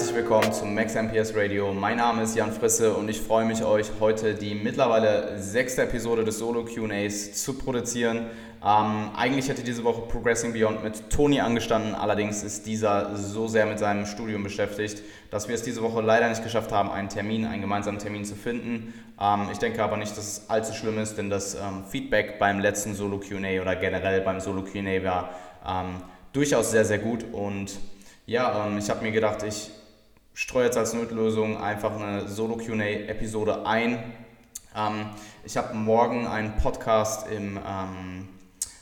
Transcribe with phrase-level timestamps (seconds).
[0.00, 1.74] herzlich willkommen zum Max MPS Radio.
[1.74, 6.24] Mein Name ist Jan Frisse und ich freue mich, euch heute die mittlerweile sechste Episode
[6.24, 8.30] des Solo QAs zu produzieren.
[8.64, 13.66] Ähm, eigentlich hätte diese Woche Progressing Beyond mit Toni angestanden, allerdings ist dieser so sehr
[13.66, 17.44] mit seinem Studium beschäftigt, dass wir es diese Woche leider nicht geschafft haben, einen Termin,
[17.44, 18.94] einen gemeinsamen Termin zu finden.
[19.20, 22.58] Ähm, ich denke aber nicht, dass es allzu schlimm ist, denn das ähm, Feedback beim
[22.58, 25.34] letzten Solo QA oder generell beim Solo QA war
[25.68, 25.96] ähm,
[26.32, 27.78] durchaus sehr, sehr gut und
[28.24, 29.72] ja, ähm, ich habe mir gedacht, ich
[30.40, 34.02] streue jetzt als Notlösung einfach eine Solo QA-Episode ein.
[34.74, 35.10] Ähm,
[35.44, 38.28] ich habe morgen einen Podcast im ähm,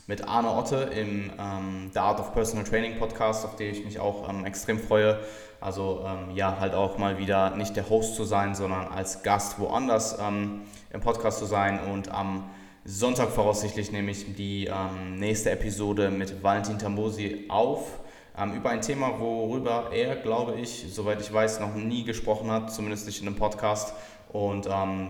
[0.07, 3.99] mit Arne Otte im ähm, The Art of Personal Training Podcast, auf den ich mich
[3.99, 5.19] auch ähm, extrem freue.
[5.59, 9.59] Also ähm, ja, halt auch mal wieder nicht der Host zu sein, sondern als Gast
[9.59, 10.61] woanders ähm,
[10.93, 11.81] im Podcast zu sein.
[11.91, 12.49] Und am
[12.85, 14.71] Sonntag voraussichtlich nehme ich die
[15.13, 17.99] nächste Episode mit Valentin Tambosi auf
[18.41, 22.73] ähm, über ein Thema, worüber er, glaube ich, soweit ich weiß, noch nie gesprochen hat,
[22.73, 23.93] zumindest nicht in einem Podcast.
[24.31, 24.67] Und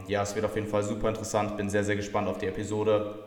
[0.07, 1.57] ja, es wird auf jeden Fall super interessant.
[1.57, 3.19] Bin sehr, sehr gespannt auf die Episode.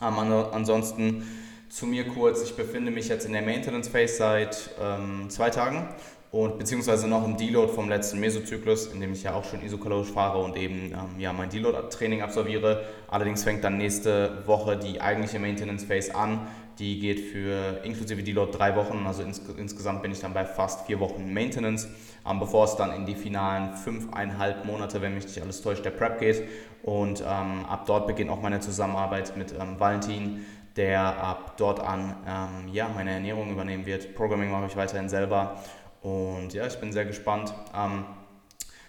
[0.00, 0.18] Ähm,
[0.52, 1.26] ansonsten
[1.68, 5.88] zu mir kurz, ich befinde mich jetzt in der Maintenance Phase seit ähm, zwei Tagen
[6.30, 10.10] und beziehungsweise noch im Deload vom letzten Mesozyklus, in dem ich ja auch schon isokalorisch
[10.10, 12.84] fahre und eben ähm, ja, mein Deload-Training absolviere.
[13.08, 16.46] Allerdings fängt dann nächste Woche die eigentliche Maintenance Phase an.
[16.78, 20.86] Die geht für inklusive Deload drei Wochen, also ins, insgesamt bin ich dann bei fast
[20.86, 21.88] vier Wochen Maintenance,
[22.28, 25.90] ähm, bevor es dann in die finalen fünfeinhalb Monate, wenn mich nicht alles täuscht, der
[25.90, 26.42] Prep geht.
[26.82, 30.44] Und ähm, ab dort beginnt auch meine Zusammenarbeit mit ähm, Valentin,
[30.76, 34.14] der ab dort an ähm, ja, meine Ernährung übernehmen wird.
[34.14, 35.62] Programming mache ich weiterhin selber.
[36.00, 37.54] Und ja, ich bin sehr gespannt.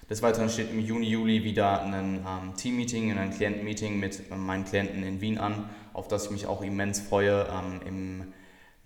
[0.03, 4.35] Ähm, des Weiteren steht im Juni, Juli wieder ein ähm, Team-Meeting, ein Klientenmeeting mit äh,
[4.35, 7.47] meinen Klienten in Wien an, auf das ich mich auch immens freue.
[7.49, 8.33] Ähm, Im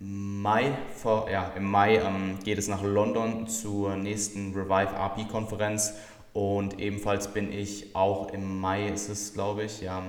[0.00, 5.94] Mai, vor, ja, im Mai ähm, geht es nach London zur nächsten Revive RP-Konferenz
[6.32, 10.00] und ebenfalls bin ich auch im Mai, ist es glaube ich, ja,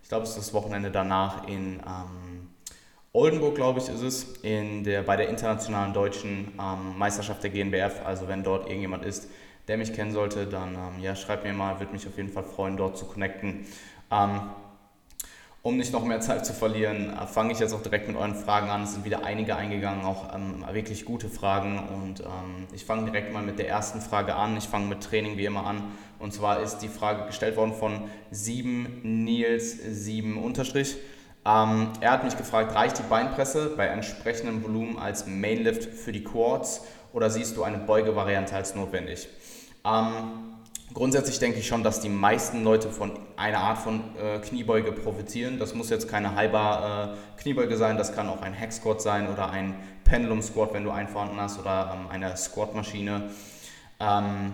[0.00, 2.50] ich glaube es ist das Wochenende danach in ähm,
[3.12, 8.00] Oldenburg, glaube ich, ist es, in der, bei der internationalen deutschen ähm, Meisterschaft der GNBF.
[8.04, 9.28] Also wenn dort irgendjemand ist,
[9.68, 12.44] der mich kennen sollte, dann ähm, ja, schreibt mir mal, würde mich auf jeden Fall
[12.44, 13.66] freuen, dort zu connecten.
[14.10, 14.40] Ähm,
[15.64, 18.34] um nicht noch mehr Zeit zu verlieren, äh, fange ich jetzt auch direkt mit euren
[18.34, 18.82] Fragen an.
[18.82, 21.78] Es sind wieder einige eingegangen, auch ähm, wirklich gute Fragen.
[21.78, 24.56] Und ähm, ich fange direkt mal mit der ersten Frage an.
[24.56, 25.84] Ich fange mit Training wie immer an.
[26.18, 30.96] Und zwar ist die Frage gestellt worden von 7 Nils 7 Unterstrich.
[31.44, 36.24] Ähm, er hat mich gefragt, reicht die Beinpresse bei entsprechendem Volumen als Mainlift für die
[36.24, 39.28] Quads oder siehst du eine Beugevariante als notwendig?
[39.84, 40.52] Ähm,
[40.94, 45.58] Grundsätzlich denke ich schon, dass die meisten Leute von einer Art von äh, Kniebeuge profitieren.
[45.58, 49.30] Das muss jetzt keine halber äh, Kniebeuge sein, das kann auch ein Hack Squat sein
[49.32, 53.30] oder ein Pendulum Squat, wenn du einen vorhanden hast, oder ähm, eine Squat-Maschine.
[54.00, 54.52] Ähm,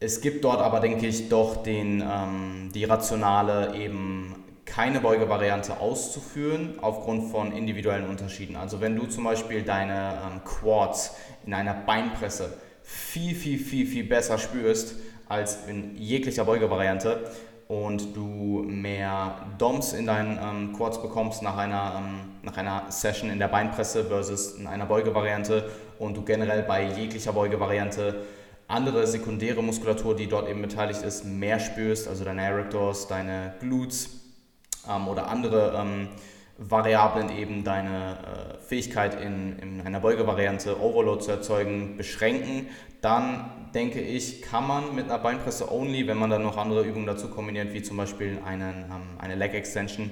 [0.00, 4.34] es gibt dort aber, denke ich, doch den, ähm, die rationale eben
[4.66, 8.56] keine Beugevariante auszuführen aufgrund von individuellen Unterschieden.
[8.56, 11.14] Also wenn du zum Beispiel deine ähm, Quads
[11.46, 12.52] in einer Beinpresse
[12.84, 14.94] viel, viel, viel, viel besser spürst
[15.28, 17.30] als in jeglicher Beugevariante.
[17.66, 23.30] Und du mehr DOMs in deinen ähm, Quads bekommst nach einer, ähm, nach einer Session
[23.30, 25.70] in der Beinpresse versus in einer Beugevariante.
[25.98, 28.16] Und du generell bei jeglicher Beugevariante
[28.68, 34.10] andere sekundäre Muskulatur, die dort eben beteiligt ist, mehr spürst, also deine Erectors, deine Glutes
[34.88, 36.08] ähm, oder andere ähm,
[36.56, 38.18] Variablen eben deine
[38.58, 42.68] äh, Fähigkeit in, in einer Beugevariante Overload zu erzeugen beschränken,
[43.00, 47.06] dann denke ich, kann man mit einer Beinpresse only, wenn man dann noch andere Übungen
[47.06, 50.10] dazu kombiniert, wie zum Beispiel einen, ähm, eine Leg Extension,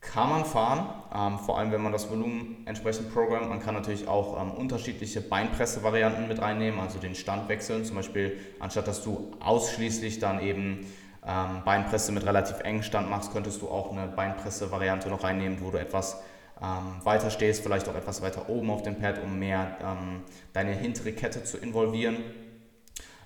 [0.00, 3.48] kann man fahren, ähm, vor allem wenn man das Volumen entsprechend programmt.
[3.48, 7.84] Man kann natürlich auch ähm, unterschiedliche Beinpresse-Varianten mit reinnehmen, also den Stand wechseln.
[7.84, 10.86] Zum Beispiel, anstatt dass du ausschließlich dann eben
[11.26, 15.70] ähm, Beinpresse mit relativ engem Stand machst, könntest du auch eine Beinpresse-Variante noch reinnehmen, wo
[15.70, 16.20] du etwas
[16.62, 20.22] ähm, weiter stehst, vielleicht auch etwas weiter oben auf dem Pad, um mehr ähm,
[20.52, 22.16] deine hintere Kette zu involvieren.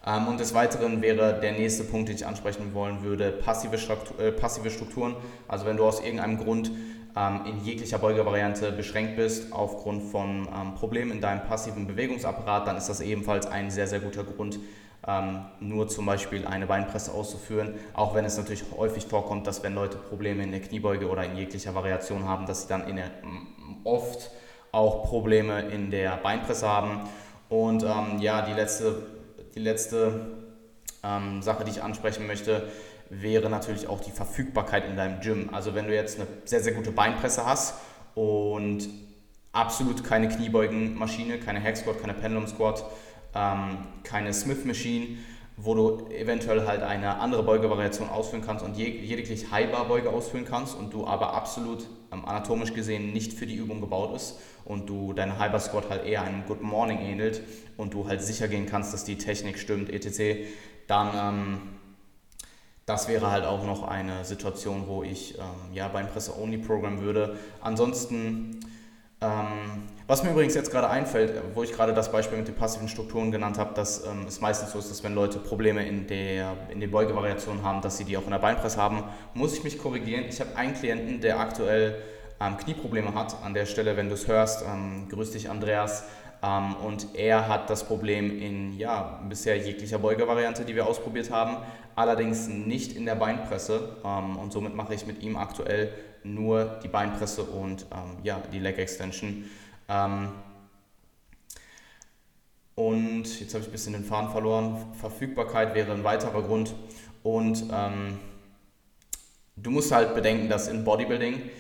[0.07, 4.19] Ähm, und des Weiteren wäre der nächste Punkt, den ich ansprechen wollen würde, passive, Struktur,
[4.21, 5.17] äh, passive Strukturen.
[5.47, 6.71] Also wenn du aus irgendeinem Grund
[7.17, 12.77] ähm, in jeglicher Beugevariante beschränkt bist aufgrund von ähm, Problemen in deinem passiven Bewegungsapparat, dann
[12.77, 14.59] ist das ebenfalls ein sehr, sehr guter Grund,
[15.07, 19.75] ähm, nur zum Beispiel eine Beinpresse auszuführen, auch wenn es natürlich häufig vorkommt, dass wenn
[19.75, 23.11] Leute Probleme in der Kniebeuge oder in jeglicher Variation haben, dass sie dann der,
[23.85, 24.31] oft
[24.73, 27.09] auch Probleme in der Beinpresse haben.
[27.49, 29.07] Und ähm, ja, die letzte,
[29.55, 30.21] die letzte
[31.03, 32.69] ähm, Sache, die ich ansprechen möchte,
[33.11, 35.49] wäre natürlich auch die Verfügbarkeit in deinem Gym.
[35.53, 37.75] Also wenn du jetzt eine sehr, sehr gute Beinpresse hast
[38.15, 38.89] und
[39.53, 42.85] absolut keine Kniebeugenmaschine, keine Hack Squat, keine Pendulum Squat,
[43.35, 45.19] ähm, keine Smith Machine,
[45.57, 50.93] wo du eventuell halt eine andere Beugevariation ausführen kannst und lediglich High-Bar-Beuge ausführen kannst und
[50.95, 55.39] du aber absolut ähm, anatomisch gesehen nicht für die Übung gebaut ist und du dein
[55.39, 57.43] High-Bar Squat halt eher einem Good Morning ähnelt
[57.77, 60.49] und du halt sicher gehen kannst, dass die Technik stimmt, etc.,
[60.87, 61.61] dann ähm,
[62.87, 67.37] das wäre halt auch noch eine Situation, wo ich ähm, ja beim Presse-Only-Programm würde.
[67.61, 68.61] Ansonsten
[69.21, 72.89] ähm, was mir übrigens jetzt gerade einfällt, wo ich gerade das Beispiel mit den passiven
[72.89, 76.57] Strukturen genannt habe, dass ähm, es meistens so ist, dass wenn Leute Probleme in der
[76.71, 79.79] in den Beugevariationen haben, dass sie die auch in der Beinpresse haben, muss ich mich
[79.79, 80.25] korrigieren.
[80.27, 82.03] Ich habe einen Klienten, der aktuell
[82.41, 83.37] ähm, Knieprobleme hat.
[83.45, 86.05] An der Stelle, wenn du es hörst, ähm, grüß dich Andreas.
[86.43, 91.59] Ähm, und er hat das Problem in ja, bisher jeglicher Beugevariante, die wir ausprobiert haben,
[91.97, 93.97] allerdings nicht in der Beinpresse.
[94.03, 95.93] Ähm, und somit mache ich mit ihm aktuell
[96.25, 99.45] nur die Beinpresse und ähm, ja, die Leg Extension.
[99.89, 100.29] Ähm,
[102.75, 104.77] und jetzt habe ich ein bisschen den Faden verloren.
[105.01, 106.75] Verfügbarkeit wäre ein weiterer Grund.
[107.23, 108.19] Und ähm,
[109.57, 111.51] du musst halt bedenken, dass in Bodybuilding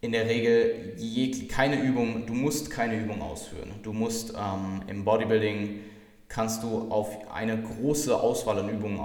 [0.00, 3.72] in der Regel je, keine Übung, du musst keine Übung ausführen.
[3.82, 5.80] Du musst ähm, im Bodybuilding
[6.28, 8.98] kannst du auf eine große Auswahl an Übungen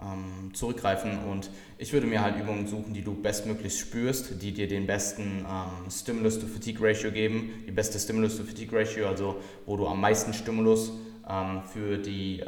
[0.00, 1.18] ähm, zurückgreifen.
[1.24, 5.44] Und ich würde mir halt Übungen suchen, die du bestmöglichst spürst, die dir den besten
[5.48, 9.36] ähm, Stimulus-to-Fatigue-Ratio geben, die beste Stimulus-to-Fatigue-Ratio, also
[9.66, 10.92] wo du am meisten Stimulus
[11.28, 12.46] ähm, für die äh,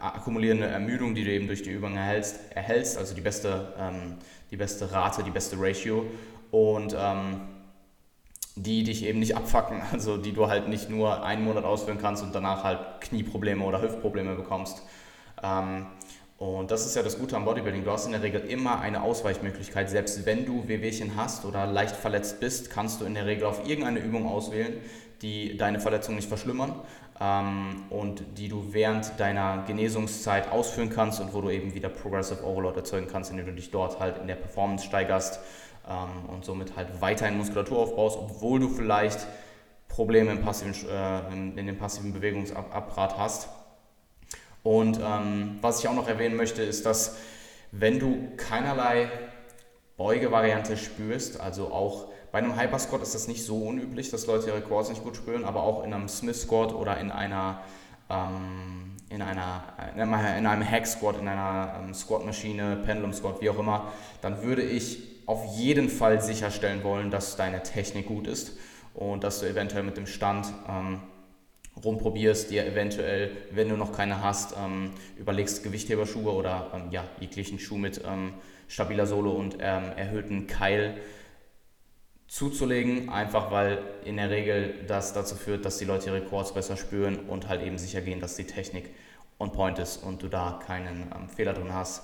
[0.00, 4.14] akkumulierende Ermüdung, die du eben durch die Übung erhältst, erhältst also die beste, ähm,
[4.50, 6.06] die beste Rate, die beste Ratio.
[6.52, 7.40] Und ähm,
[8.58, 12.22] die dich eben nicht abfacken, also die du halt nicht nur einen Monat ausführen kannst
[12.22, 14.82] und danach halt Knieprobleme oder Hüftprobleme bekommst.
[15.42, 15.86] Ähm,
[16.38, 17.84] und das ist ja das Gute am Bodybuilding.
[17.84, 19.88] Du hast in der Regel immer eine Ausweichmöglichkeit.
[19.88, 23.66] Selbst wenn du Wehwehchen hast oder leicht verletzt bist, kannst du in der Regel auf
[23.66, 24.74] irgendeine Übung auswählen,
[25.22, 26.74] die deine Verletzung nicht verschlimmern
[27.20, 32.44] ähm, und die du während deiner Genesungszeit ausführen kannst und wo du eben wieder Progressive
[32.44, 35.40] Overload erzeugen kannst, indem du dich dort halt in der Performance steigerst
[35.88, 39.26] ähm, und somit halt weiterhin Muskulatur aufbaust, obwohl du vielleicht
[39.88, 43.48] Probleme im passiven, äh, in, in dem passiven Bewegungsapparat hast.
[44.66, 47.18] Und ähm, was ich auch noch erwähnen möchte, ist, dass
[47.70, 49.08] wenn du keinerlei
[49.96, 54.48] Beugevariante spürst, also auch bei einem Hyper Squat ist das nicht so unüblich, dass Leute
[54.48, 57.60] ihre Quads nicht gut spüren, aber auch in einem Smith Squat oder in einer
[58.10, 59.62] ähm, in einer
[59.94, 64.42] in einem Hack Squat, in einer ähm, Squat Maschine, Pendulum Squat, wie auch immer, dann
[64.42, 68.56] würde ich auf jeden Fall sicherstellen wollen, dass deine Technik gut ist
[68.94, 71.02] und dass du eventuell mit dem Stand ähm,
[71.84, 77.58] rumprobierst, dir eventuell, wenn du noch keine hast, ähm, überlegst Gewichtheberschuhe oder ähm, ja, jeglichen
[77.58, 78.34] Schuh mit ähm,
[78.68, 80.96] stabiler Sohle und ähm, erhöhten Keil
[82.28, 86.76] zuzulegen, einfach weil in der Regel das dazu führt, dass die Leute ihre Quads besser
[86.76, 88.90] spüren und halt eben sicher gehen, dass die Technik
[89.38, 92.02] on point ist und du da keinen ähm, Fehler drin hast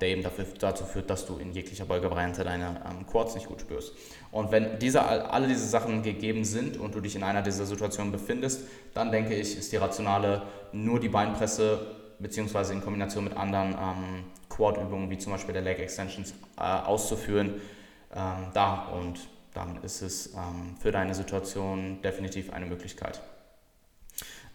[0.00, 3.60] der eben dafür, dazu führt, dass du in jeglicher Beugevariante deine ähm, Quads nicht gut
[3.60, 3.92] spürst.
[4.32, 8.10] Und wenn diese, alle diese Sachen gegeben sind und du dich in einer dieser Situationen
[8.10, 8.62] befindest,
[8.94, 14.24] dann denke ich, ist die rationale nur die Beinpresse beziehungsweise in Kombination mit anderen ähm,
[14.48, 17.60] Quad-Übungen wie zum Beispiel der Leg Extensions äh, auszuführen
[18.14, 19.20] ähm, da und
[19.54, 23.20] dann ist es ähm, für deine Situation definitiv eine Möglichkeit.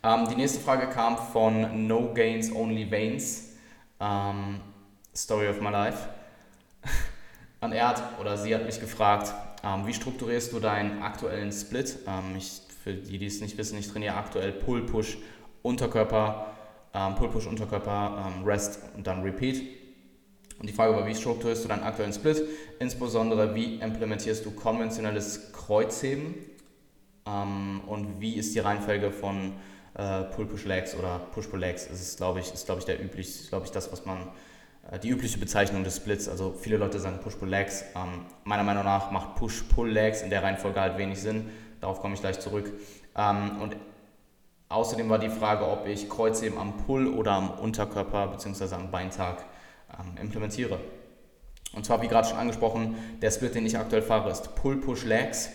[0.03, 3.51] Ähm, die nächste Frage kam von No Gains Only Veins.
[5.15, 6.09] Story of my life.
[7.61, 11.97] Und er hat oder sie hat mich gefragt, ähm, wie strukturierst du deinen aktuellen Split?
[12.07, 15.17] Ähm, ich, für die, die es nicht wissen, ich trainiere aktuell Pull, Push,
[15.63, 16.47] Unterkörper,
[16.93, 19.61] ähm, Pull, Push, Unterkörper, ähm, Rest und dann Repeat.
[20.59, 22.43] Und die Frage war, wie strukturierst du deinen aktuellen Split?
[22.79, 26.35] Insbesondere, wie implementierst du konventionelles Kreuzheben?
[27.25, 29.53] Ähm, und wie ist die Reihenfolge von
[29.95, 31.87] äh, Pull, Push, Legs oder Push, Pull, Legs?
[31.87, 34.27] Das ist, glaube ich, ist, glaube ich, der üblich, glaube ich, das, was man
[35.01, 36.29] die übliche Bezeichnung des Splits.
[36.29, 37.85] Also viele Leute sagen Push-Pull-Legs.
[37.95, 41.49] Ähm, meiner Meinung nach macht Push-Pull-Legs in der Reihenfolge halt wenig Sinn.
[41.81, 42.71] Darauf komme ich gleich zurück.
[43.17, 43.75] Ähm, und
[44.69, 48.75] außerdem war die Frage, ob ich Kreuzheben am Pull- oder am Unterkörper bzw.
[48.75, 49.45] am Beintag
[49.99, 50.79] ähm, implementiere.
[51.73, 55.49] Und zwar, wie gerade schon angesprochen, der Split, den ich aktuell fahre, ist Pull-Push-Legs.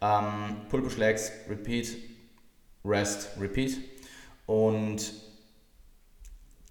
[0.00, 1.96] Ähm, Pull-Push-Legs, Repeat,
[2.84, 3.76] Rest, Repeat.
[4.46, 5.12] Und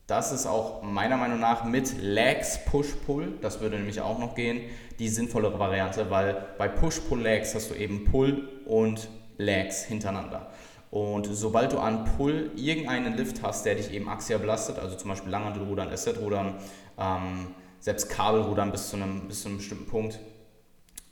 [0.08, 4.62] das ist auch meiner Meinung nach mit Legs Push-Pull, das würde nämlich auch noch gehen,
[5.00, 10.50] die sinnvollere Variante, weil bei Push-Pull-Legs hast du eben Pull und Legs hintereinander.
[10.90, 15.10] Und sobald du an Pull irgendeinen Lift hast, der dich eben axial belastet, also zum
[15.10, 16.56] Beispiel Langhantelrudern, Asset-Rudern,
[16.98, 17.48] ähm,
[17.82, 20.20] selbst Kabelrudern bis zu, einem, bis zu einem bestimmten Punkt,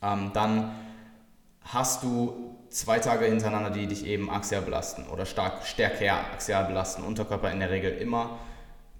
[0.02, 0.74] ähm, dann
[1.60, 7.02] hast du zwei Tage hintereinander, die dich eben axial belasten oder stark stärker axial belasten.
[7.02, 8.38] Unterkörper in der Regel immer,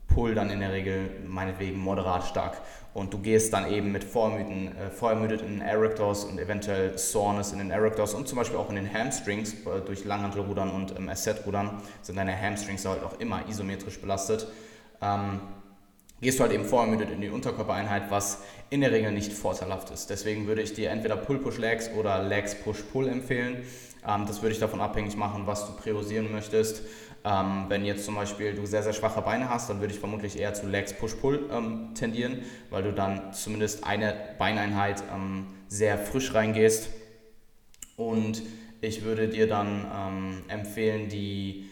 [0.08, 2.60] Pull dann in der Regel meinetwegen moderat stark.
[2.94, 7.70] Und du gehst dann eben mit vorermüdeten, äh, vorermüdeten Erectors und eventuell Soreness in den
[7.70, 12.16] Erectors und zum Beispiel auch in den Hamstrings äh, durch Langhantelrudern und ähm, Asset-Rudern sind
[12.16, 14.46] deine Hamstrings halt auch immer isometrisch belastet.
[15.02, 15.40] Ähm,
[16.22, 20.08] gehst du halt eben vorermüdet in die Unterkörpereinheit, was in der Regel nicht vorteilhaft ist.
[20.08, 23.64] Deswegen würde ich dir entweder Pull-Push-Legs oder Legs-Push-Pull empfehlen.
[24.08, 26.82] Ähm, das würde ich davon abhängig machen, was du priorisieren möchtest.
[27.26, 30.38] Ähm, wenn jetzt zum Beispiel du sehr, sehr schwache Beine hast, dann würde ich vermutlich
[30.38, 36.34] eher zu Legs Push-Pull ähm, tendieren, weil du dann zumindest eine Beineinheit ähm, sehr frisch
[36.34, 36.88] reingehst.
[37.96, 38.42] Und
[38.80, 41.68] ich würde dir dann ähm, empfehlen, die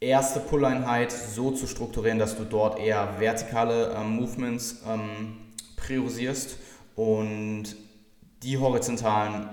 [0.00, 5.36] erste Pull-Einheit so zu strukturieren, dass du dort eher vertikale ähm, Movements ähm,
[5.76, 6.58] priorisierst
[6.94, 7.74] und
[8.42, 9.48] die horizontalen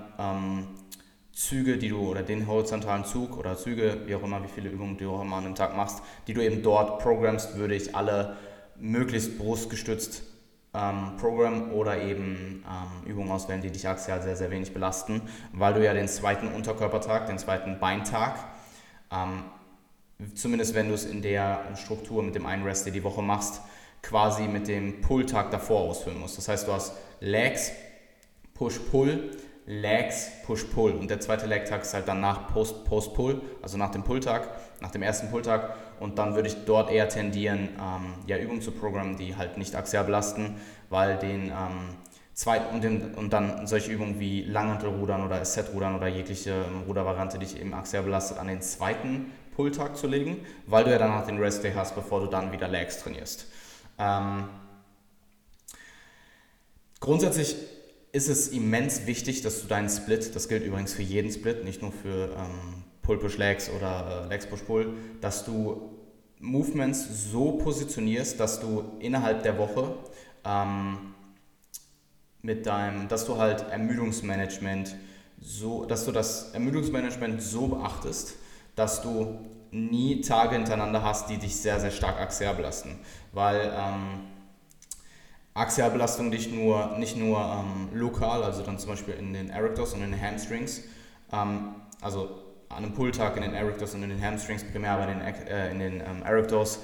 [1.32, 4.98] Züge, die du oder den horizontalen Zug oder Züge, wie auch immer, wie viele Übungen
[4.98, 8.36] du auch immer an einem Tag machst, die du eben dort programmst, würde ich alle
[8.76, 10.24] möglichst brustgestützt
[10.74, 15.22] ähm, programmen oder eben ähm, Übungen auswählen, die dich axial sehr, sehr wenig belasten,
[15.52, 18.36] weil du ja den zweiten Unterkörpertag, den zweiten Beintag,
[19.10, 19.44] ähm,
[20.34, 23.60] zumindest wenn du es in der Struktur mit dem einen Rest, die Woche machst,
[24.02, 26.36] quasi mit dem Pull-Tag davor ausführen musst.
[26.36, 27.72] Das heißt, du hast Legs,
[28.54, 29.30] Push-Pull,
[29.66, 30.92] Legs, Push-Pull.
[30.92, 34.48] Und der zweite Leg-Tag ist halt dann nach Post-Pull, also nach dem Pull-Tag,
[34.80, 35.76] nach dem ersten Pull-Tag.
[36.00, 39.76] Und dann würde ich dort eher tendieren, ähm, ja, Übungen zu programmen, die halt nicht
[39.76, 40.56] axial belasten,
[40.90, 41.96] weil den ähm,
[42.34, 47.38] zweiten und, den, und dann solche Übungen wie Langhantelrudern oder Asset-Rudern oder jegliche ähm, Rudervariante,
[47.38, 51.26] die dich eben axial belastet, an den zweiten Pull-Tag zu legen, weil du ja danach
[51.26, 53.46] den Rest-Day hast, bevor du dann wieder Legs trainierst.
[53.98, 54.48] Ähm,
[56.98, 57.56] grundsätzlich
[58.12, 61.80] ist es immens wichtig, dass du deinen Split, das gilt übrigens für jeden Split, nicht
[61.80, 65.90] nur für ähm, Pull-Push-Legs oder äh, Legs-Push-Pull, dass du
[66.38, 69.94] Movements so positionierst, dass du innerhalb der Woche
[70.44, 71.14] ähm,
[72.42, 74.94] mit deinem, dass du halt Ermüdungsmanagement
[75.40, 78.34] so, dass du das Ermüdungsmanagement so beachtest,
[78.74, 79.38] dass du
[79.70, 82.98] nie Tage hintereinander hast, die dich sehr, sehr stark axial belasten.
[83.32, 84.20] Weil ähm,
[85.54, 90.02] Axialbelastung nicht nur, nicht nur ähm, lokal, also dann zum Beispiel in den Erectors und
[90.02, 90.82] in den Hamstrings,
[91.32, 92.30] ähm, also
[92.70, 95.70] an einem Pulltag in den Erectors und in den Hamstrings, primär aber in den, äh,
[95.70, 96.78] in den ähm, Erectors,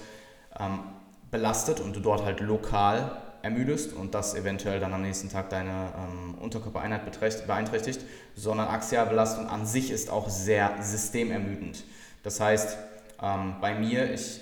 [0.59, 0.81] ähm,
[1.31, 3.11] belastet und du dort halt lokal
[3.43, 7.03] ermüdest und das eventuell dann am nächsten Tag deine ähm, Unterkörpereinheit
[7.47, 8.01] beeinträchtigt,
[8.35, 11.85] sondern Axialbelastung an sich ist auch sehr systemermüdend.
[12.23, 12.77] Das heißt,
[13.23, 14.41] ähm, bei mir, ich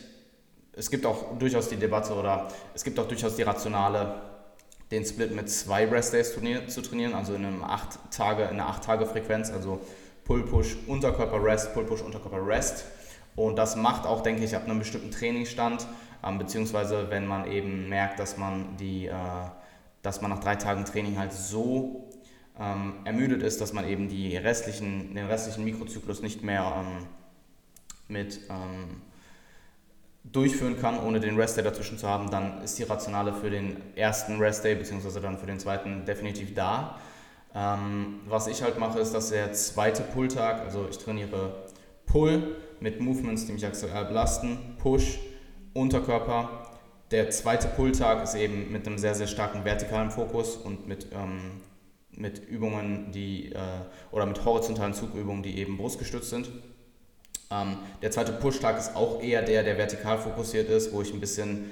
[0.76, 4.14] es gibt auch durchaus die Debatte oder es gibt auch durchaus die Rationale,
[4.90, 6.34] den Split mit zwei Rest Days
[6.68, 9.80] zu trainieren, also in, einem acht Tage, in einer 8-Tage-Frequenz, also
[10.24, 12.84] Pull-Push, Unterkörper-Rest, Pull-Push, Unterkörper-Rest.
[13.34, 15.86] Und das macht auch, denke ich, ab einem bestimmten Trainingsstand,
[16.22, 19.14] ähm, beziehungsweise wenn man eben merkt, dass man, die, äh,
[20.02, 22.08] dass man nach drei Tagen Training halt so
[22.60, 27.06] ähm, ermüdet ist, dass man eben die restlichen, den restlichen Mikrozyklus nicht mehr ähm,
[28.08, 29.02] mit ähm,
[30.32, 33.76] durchführen kann, ohne den Rest Day dazwischen zu haben, dann ist die Rationale für den
[33.94, 35.20] ersten Rest Day bzw.
[35.20, 36.98] dann für den zweiten definitiv da.
[37.54, 41.64] Ähm, was ich halt mache, ist, dass der zweite Pull-Tag, also ich trainiere
[42.04, 45.18] Pull mit Movements, die mich aktuell belasten, Push,
[45.72, 46.70] Unterkörper.
[47.10, 51.62] Der zweite Pull-Tag ist eben mit einem sehr, sehr starken vertikalen Fokus und mit, ähm,
[52.10, 53.58] mit Übungen, die, äh,
[54.10, 56.50] oder mit horizontalen Zugübungen, die eben brustgestützt sind.
[57.50, 61.20] Ähm, der zweite Push-Tag ist auch eher der, der vertikal fokussiert ist, wo ich ein
[61.20, 61.70] bisschen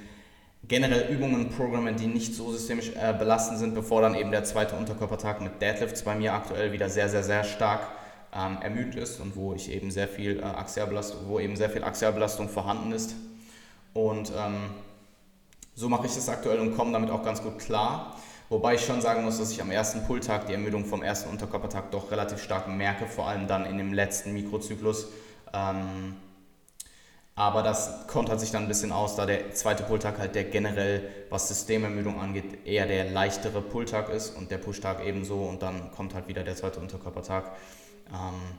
[0.66, 4.76] generell Übungen programme, die nicht so systemisch äh, belastend sind, bevor dann eben der zweite
[4.76, 7.80] Unterkörpertag mit Deadlifts bei mir aktuell wieder sehr, sehr, sehr stark
[8.34, 11.84] ähm, ermüdet ist und wo ich eben sehr viel äh, Axialbelastung, wo eben sehr viel
[11.84, 13.14] Axialbelastung vorhanden ist.
[13.92, 14.70] Und ähm,
[15.74, 18.16] so mache ich das aktuell und komme damit auch ganz gut klar.
[18.48, 21.90] Wobei ich schon sagen muss, dass ich am ersten Pulltag die Ermüdung vom ersten Unterkörpertag
[21.90, 25.08] doch relativ stark merke, vor allem dann in dem letzten Mikrozyklus,
[25.54, 26.16] ähm,
[27.36, 31.08] aber das kontert sich dann ein bisschen aus, da der zweite Pulltag halt der generell,
[31.30, 36.14] was Systemermüdung angeht, eher der leichtere Pulltag ist und der Pushtag ebenso und dann kommt
[36.14, 37.50] halt wieder der zweite Unterkörpertag.
[38.12, 38.58] Ähm,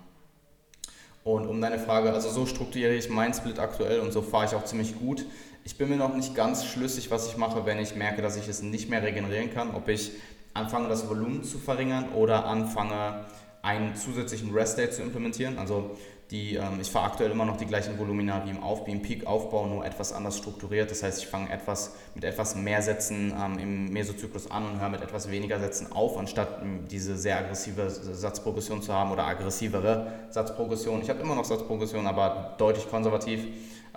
[1.23, 4.53] und um deine Frage, also so strukturiere ich meinen Split aktuell und so fahre ich
[4.55, 5.25] auch ziemlich gut.
[5.63, 8.47] Ich bin mir noch nicht ganz schlüssig, was ich mache, wenn ich merke, dass ich
[8.47, 10.11] es nicht mehr regenerieren kann, ob ich
[10.53, 13.25] anfange, das Volumen zu verringern oder anfange,
[13.61, 15.57] einen zusätzlichen Rest Day zu implementieren.
[15.57, 15.97] Also
[16.31, 19.01] die, ähm, ich fahre aktuell immer noch die gleichen Volumina wie im, Auf, wie im
[19.01, 20.89] Peak-Aufbau, nur etwas anders strukturiert.
[20.89, 24.89] Das heißt, ich fange etwas, mit etwas mehr Sätzen ähm, im Mesozyklus an und höre
[24.89, 30.11] mit etwas weniger Sätzen auf, anstatt ähm, diese sehr aggressive Satzprogression zu haben oder aggressivere
[30.31, 31.01] Satzprogression.
[31.01, 33.45] Ich habe immer noch Satzprogression, aber deutlich konservativ,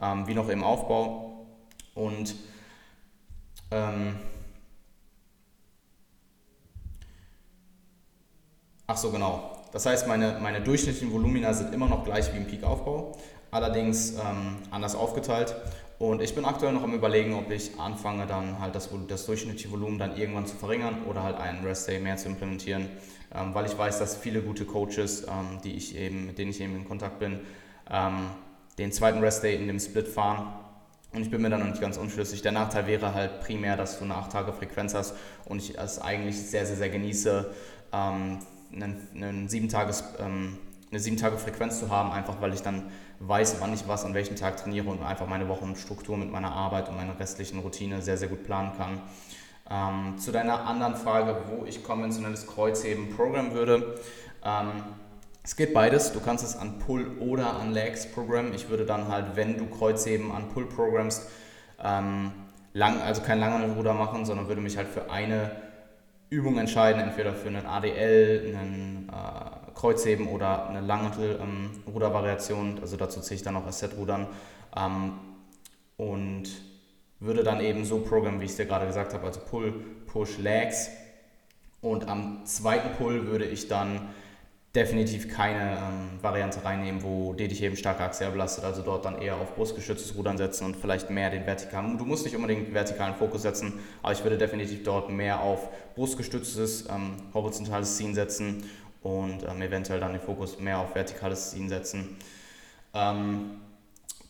[0.03, 1.47] ähm, wie noch im Aufbau.
[1.95, 2.35] Und
[3.71, 4.17] ähm,
[8.87, 9.58] ach so, genau.
[9.73, 13.17] Das heißt, meine, meine durchschnittlichen Volumina sind immer noch gleich wie im Peak-Aufbau,
[13.51, 15.55] allerdings ähm, anders aufgeteilt.
[15.99, 19.71] Und ich bin aktuell noch am überlegen, ob ich anfange, dann halt das, das durchschnittliche
[19.71, 22.89] Volumen dann irgendwann zu verringern oder halt einen Rest Day mehr zu implementieren,
[23.35, 26.61] ähm, weil ich weiß, dass viele gute Coaches, ähm, die ich eben, mit denen ich
[26.61, 27.41] eben in Kontakt bin,
[27.91, 28.31] ähm,
[28.79, 30.53] den zweiten Rest Day in dem Split fahren.
[31.13, 32.43] Und ich bin mir da noch nicht ganz unschlüssig.
[32.43, 35.15] Der Nachteil wäre halt primär, dass du eine 8-Tage-Frequenz hast
[35.47, 37.51] und ich es eigentlich sehr, sehr, sehr genieße,
[37.93, 38.39] ähm,
[38.73, 40.59] einen, einen sieben Tages, ähm,
[40.91, 44.15] eine sieben Tage Frequenz zu haben, einfach weil ich dann weiß, wann ich was an
[44.15, 48.17] welchem Tag trainiere und einfach meine Wochenstruktur mit meiner Arbeit und meiner restlichen Routine sehr,
[48.17, 49.01] sehr gut planen kann.
[49.71, 53.99] Ähm, zu deiner anderen Frage, wo ich konventionelles Kreuzheben programmen würde.
[54.45, 54.83] Ähm,
[55.43, 56.13] es geht beides.
[56.13, 58.55] Du kannst es an Pull oder an Legs programmen.
[58.55, 61.29] Ich würde dann halt, wenn du Kreuzheben an Pull programmst,
[61.83, 62.33] ähm,
[62.73, 65.51] lang, also kein Langhantelruder machen, sondern würde mich halt für eine
[66.31, 72.77] Übung entscheiden, entweder für einen ADL, einen äh, Kreuzheben oder eine Langhantel-Rudervariation.
[72.77, 74.27] Ähm, also dazu ziehe ich dann auch Asset-Rudern.
[74.77, 75.13] Ähm,
[75.97, 76.45] und
[77.21, 79.73] würde dann eben so programmen, wie ich es dir gerade gesagt habe, also Pull,
[80.07, 80.91] Push, Legs.
[81.81, 84.09] Und am zweiten Pull würde ich dann
[84.75, 89.37] definitiv keine ähm, Variante reinnehmen, wo dich eben starke Achse belastet, also dort dann eher
[89.37, 93.43] auf brustgestütztes Rudern setzen und vielleicht mehr den vertikalen, du musst nicht unbedingt vertikalen Fokus
[93.43, 98.65] setzen, aber ich würde definitiv dort mehr auf brustgestütztes, ähm, horizontales Ziehen setzen
[99.03, 102.19] und ähm, eventuell dann den Fokus mehr auf vertikales Ziehen setzen.
[102.93, 103.63] Ähm,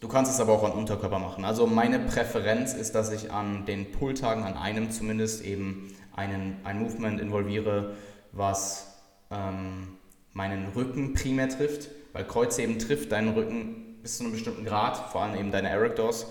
[0.01, 1.45] du kannst es aber auch an Unterkörper machen.
[1.45, 6.79] Also meine Präferenz ist, dass ich an den Pulltagen, an einem zumindest eben einen, ein
[6.79, 7.97] Movement involviere,
[8.31, 9.98] was ähm,
[10.39, 15.23] meinen Rücken primär trifft, weil Kreuzheben trifft deinen Rücken bis zu einem bestimmten Grad, vor
[15.23, 16.27] allem eben deine Erectors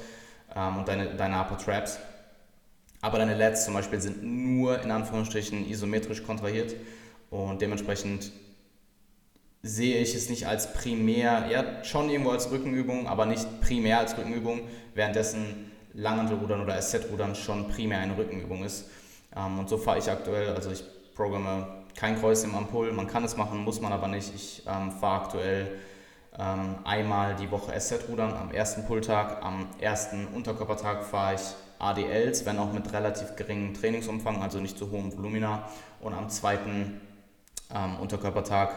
[0.56, 2.00] ähm, und deine, deine Upper Traps.
[3.02, 6.74] Aber deine Lats zum Beispiel sind nur in Anführungsstrichen isometrisch kontrahiert
[7.30, 8.32] und dementsprechend
[9.62, 14.18] sehe ich es nicht als primär, ja schon irgendwo als Rückenübung, aber nicht primär als
[14.18, 14.62] Rückenübung,
[14.96, 18.86] währenddessen Langhantelrudern oder Asset-Rudern schon primär eine Rückenübung ist.
[19.36, 20.82] Ähm, und so fahre ich aktuell, also ich
[21.14, 22.94] programme kein Kreuz im Ampull.
[22.94, 24.34] Man kann es machen, muss man aber nicht.
[24.34, 25.80] Ich ähm, fahre aktuell
[26.38, 29.44] ähm, einmal die Woche SZ-Rudern am ersten Pulltag.
[29.44, 31.42] Am ersten Unterkörpertag fahre ich
[31.80, 35.68] ADLs, wenn auch mit relativ geringem Trainingsumfang, also nicht zu hohem Volumina.
[36.00, 37.02] Und am zweiten
[37.74, 38.76] ähm, Unterkörpertag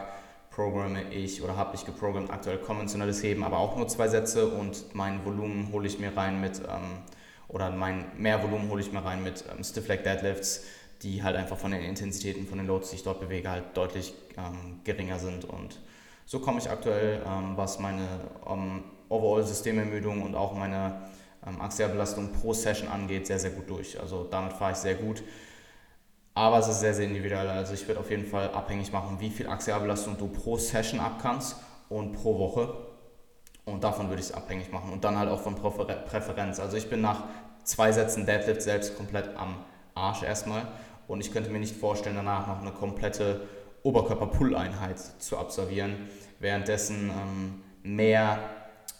[0.49, 4.93] programme ich oder habe ich geprogrammt aktuell konventionelles Heben, aber auch nur zwei Sätze und
[4.95, 7.03] mein Volumen hole ich mir rein mit, ähm,
[7.47, 10.65] oder mein Mehrvolumen hole ich mir rein mit ähm, Stiff Leg Deadlifts
[11.03, 14.13] die halt einfach von den Intensitäten, von den Loads, die ich dort bewege, halt deutlich
[14.37, 15.45] ähm, geringer sind.
[15.45, 15.79] Und
[16.25, 18.07] so komme ich aktuell, ähm, was meine
[18.47, 21.01] ähm, Overall-Systemermüdung und auch meine
[21.45, 23.99] ähm, Axialbelastung pro Session angeht, sehr, sehr gut durch.
[23.99, 25.23] Also damit fahre ich sehr gut.
[26.33, 27.47] Aber es ist sehr, sehr individuell.
[27.49, 31.57] Also ich werde auf jeden Fall abhängig machen, wie viel Axialbelastung du pro Session abkannst
[31.89, 32.73] und pro Woche.
[33.65, 34.93] Und davon würde ich es abhängig machen.
[34.93, 36.59] Und dann halt auch von Präferenz.
[36.59, 37.23] Also ich bin nach
[37.63, 39.57] zwei Sätzen Deadlift selbst komplett am
[39.93, 40.67] Arsch erstmal
[41.11, 43.41] und ich könnte mir nicht vorstellen, danach noch eine komplette
[43.83, 46.07] Oberkörper-Pull-Einheit zu absolvieren,
[46.39, 48.39] währenddessen ähm, mehr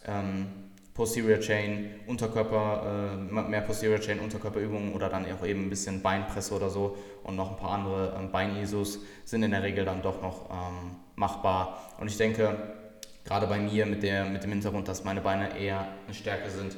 [0.05, 0.47] ähm,
[0.93, 6.53] Posterior Chain, Unterkörper, äh, mehr Posterior Chain, Unterkörperübungen oder dann auch eben ein bisschen Beinpresse
[6.53, 10.21] oder so und noch ein paar andere ähm, Bein-ISOs sind in der Regel dann doch
[10.21, 11.93] noch ähm, machbar.
[11.97, 12.57] Und ich denke,
[13.23, 16.75] gerade bei mir mit, der, mit dem Hintergrund, dass meine Beine eher eine Stärke sind,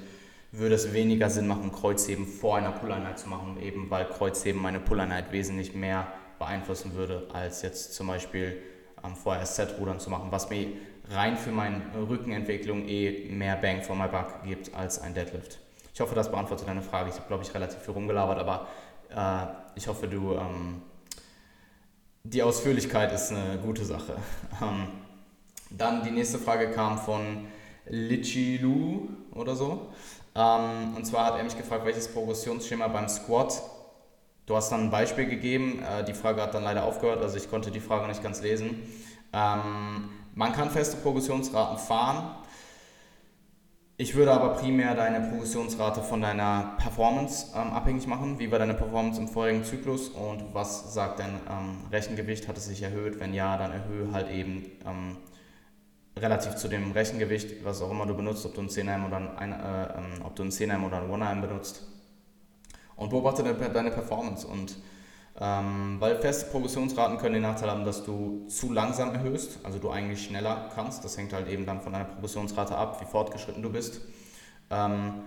[0.54, 4.80] würde es weniger Sinn machen, Kreuzheben vor einer Pulleinheit zu machen, eben weil Kreuzheben meine
[4.80, 8.62] Pulleinheit wesentlich mehr beeinflussen würde, als jetzt zum Beispiel
[9.04, 10.68] ähm, vorher Set-Rudern zu machen, was mir
[11.10, 15.60] rein für meine Rückenentwicklung eh mehr Bang for my buck gibt als ein Deadlift.
[15.92, 17.10] Ich hoffe, das beantwortet deine Frage.
[17.10, 18.68] Ich habe, glaube ich, relativ viel rumgelabert, aber
[19.10, 20.84] äh, ich hoffe, du ähm,
[22.24, 24.16] die Ausführlichkeit ist eine gute Sache.
[24.62, 24.88] Ähm,
[25.72, 27.48] dann die nächste Frage kam von
[27.88, 29.88] Lichilu oder so.
[30.36, 33.62] Ähm, und zwar hat er mich gefragt, welches Progressionsschema beim Squat.
[34.46, 37.50] Du hast dann ein Beispiel gegeben, äh, die Frage hat dann leider aufgehört, also ich
[37.50, 38.82] konnte die Frage nicht ganz lesen.
[39.32, 42.36] Ähm, man kann feste Progressionsraten fahren.
[43.96, 48.40] Ich würde aber primär deine Progressionsrate von deiner Performance ähm, abhängig machen.
[48.40, 52.48] Wie war deine Performance im vorigen Zyklus und was sagt dein ähm, Rechengewicht?
[52.48, 53.20] Hat es sich erhöht?
[53.20, 55.18] Wenn ja, dann erhöhe halt eben ähm,
[56.18, 59.52] relativ zu dem Rechengewicht, was auch immer du benutzt, ob du ein 10M oder ein,
[59.52, 61.84] äh, ähm, ob du ein 10M oder ein 1M benutzt.
[62.96, 64.46] Und beobachte deine Performance.
[64.46, 64.78] Und
[65.40, 69.90] ähm, weil feste Progressionsraten können den Nachteil haben, dass du zu langsam erhöhst, also du
[69.90, 71.04] eigentlich schneller kannst.
[71.04, 74.02] Das hängt halt eben dann von deiner Progressionsrate ab, wie fortgeschritten du bist.
[74.70, 75.24] Ähm,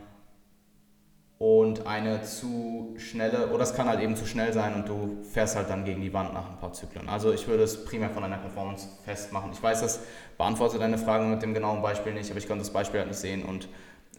[1.38, 5.54] und eine zu schnelle, oder es kann halt eben zu schnell sein und du fährst
[5.56, 7.10] halt dann gegen die Wand nach ein paar Zyklen.
[7.10, 9.52] Also ich würde es primär von deiner Performance festmachen.
[9.52, 10.00] Ich weiß, das
[10.38, 13.20] beantwortet deine Frage mit dem genauen Beispiel nicht, aber ich konnte das Beispiel halt nicht
[13.20, 13.68] sehen und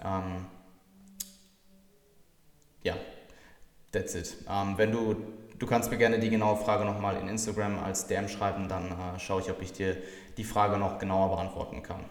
[0.06, 0.46] ähm,
[2.84, 2.94] ja,
[3.92, 4.38] that's it.
[4.48, 5.16] Ähm, wenn du,
[5.58, 9.20] du kannst mir gerne die genaue Frage nochmal in Instagram als DM schreiben, dann äh,
[9.20, 9.98] schaue ich, ob ich dir
[10.38, 12.02] die Frage noch genauer beantworten kann.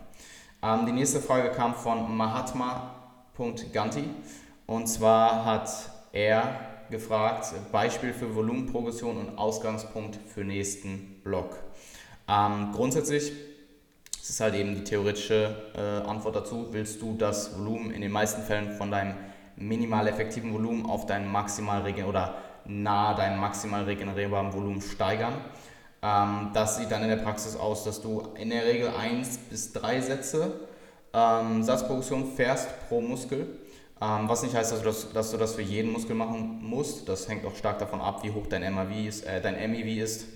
[0.64, 4.10] Ähm, die nächste Frage kam von Mahatma.ganti.
[4.66, 5.70] Und zwar hat
[6.12, 11.56] er gefragt, Beispiel für Volumenprogression und Ausgangspunkt für nächsten Block.
[12.28, 13.32] Ähm, grundsätzlich
[14.20, 16.68] ist halt eben die theoretische äh, Antwort dazu.
[16.72, 19.14] Willst du das Volumen in den meisten Fällen von deinem
[19.56, 25.34] minimal effektiven Volumen auf dein maximal oder nahe deinem maximal regenerierbaren Volumen steigern?
[26.02, 29.72] Ähm, das sieht dann in der Praxis aus, dass du in der Regel 1 bis
[29.72, 30.60] 3 Sätze
[31.12, 33.46] ähm, Satzprogression fährst pro Muskel
[34.00, 37.08] ähm, was nicht heißt, dass du, das, dass du das für jeden Muskel machen musst.
[37.08, 40.26] Das hängt auch stark davon ab, wie hoch dein, MAV ist, äh, dein MEV ist.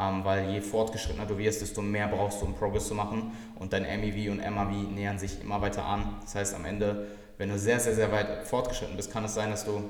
[0.00, 3.32] Ähm, weil je fortgeschrittener du wirst, desto mehr brauchst du, um Progress zu machen.
[3.58, 6.16] Und dein MEV und MAV nähern sich immer weiter an.
[6.22, 9.50] Das heißt, am Ende, wenn du sehr, sehr, sehr weit fortgeschritten bist, kann es sein,
[9.50, 9.82] dass du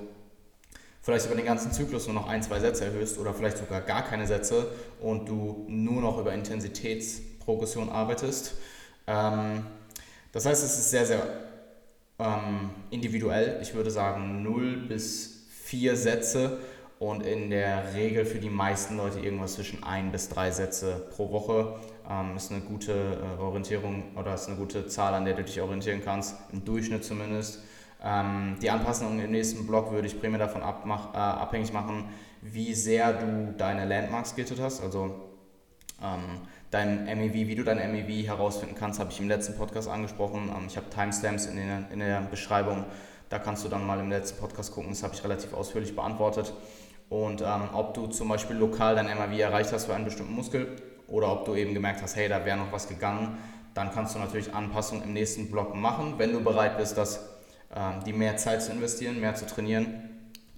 [1.00, 4.02] vielleicht über den ganzen Zyklus nur noch ein, zwei Sätze erhöhst oder vielleicht sogar gar
[4.02, 4.66] keine Sätze
[5.00, 8.54] und du nur noch über Intensitätsprogression arbeitest.
[9.06, 9.66] Ähm,
[10.32, 11.51] das heißt, es ist sehr, sehr
[12.22, 13.58] ähm, individuell.
[13.62, 16.58] Ich würde sagen 0 bis 4 Sätze
[16.98, 21.32] und in der Regel für die meisten Leute irgendwas zwischen 1 bis 3 Sätze pro
[21.32, 21.74] Woche.
[22.08, 25.60] Ähm, ist eine gute äh, Orientierung oder ist eine gute Zahl, an der du dich
[25.60, 27.62] orientieren kannst, im Durchschnitt zumindest.
[28.04, 32.08] Ähm, die Anpassung im nächsten Block würde ich primär davon abmach, äh, abhängig machen,
[32.40, 34.82] wie sehr du deine Landmarks gittet hast.
[34.82, 35.28] Also
[36.02, 36.40] ähm,
[36.72, 40.50] dein MEV, wie du dein MEV herausfinden kannst, habe ich im letzten Podcast angesprochen.
[40.56, 42.84] Ähm, ich habe Timestamps in der, in der Beschreibung.
[43.28, 44.90] Da kannst du dann mal im letzten Podcast gucken.
[44.90, 46.52] Das habe ich relativ ausführlich beantwortet.
[47.08, 50.76] Und ähm, ob du zum Beispiel lokal dein MAV erreicht hast für einen bestimmten Muskel
[51.08, 53.36] oder ob du eben gemerkt hast, hey, da wäre noch was gegangen,
[53.74, 57.20] dann kannst du natürlich Anpassungen im nächsten Block machen, wenn du bereit bist, das,
[57.74, 60.08] ähm, die mehr Zeit zu investieren, mehr zu trainieren,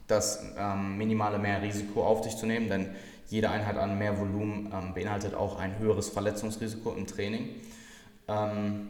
[0.07, 2.94] das ähm, minimale mehr Risiko auf dich zu nehmen, denn
[3.28, 7.48] jede Einheit an mehr Volumen ähm, beinhaltet auch ein höheres Verletzungsrisiko im Training.
[8.28, 8.88] Ähm,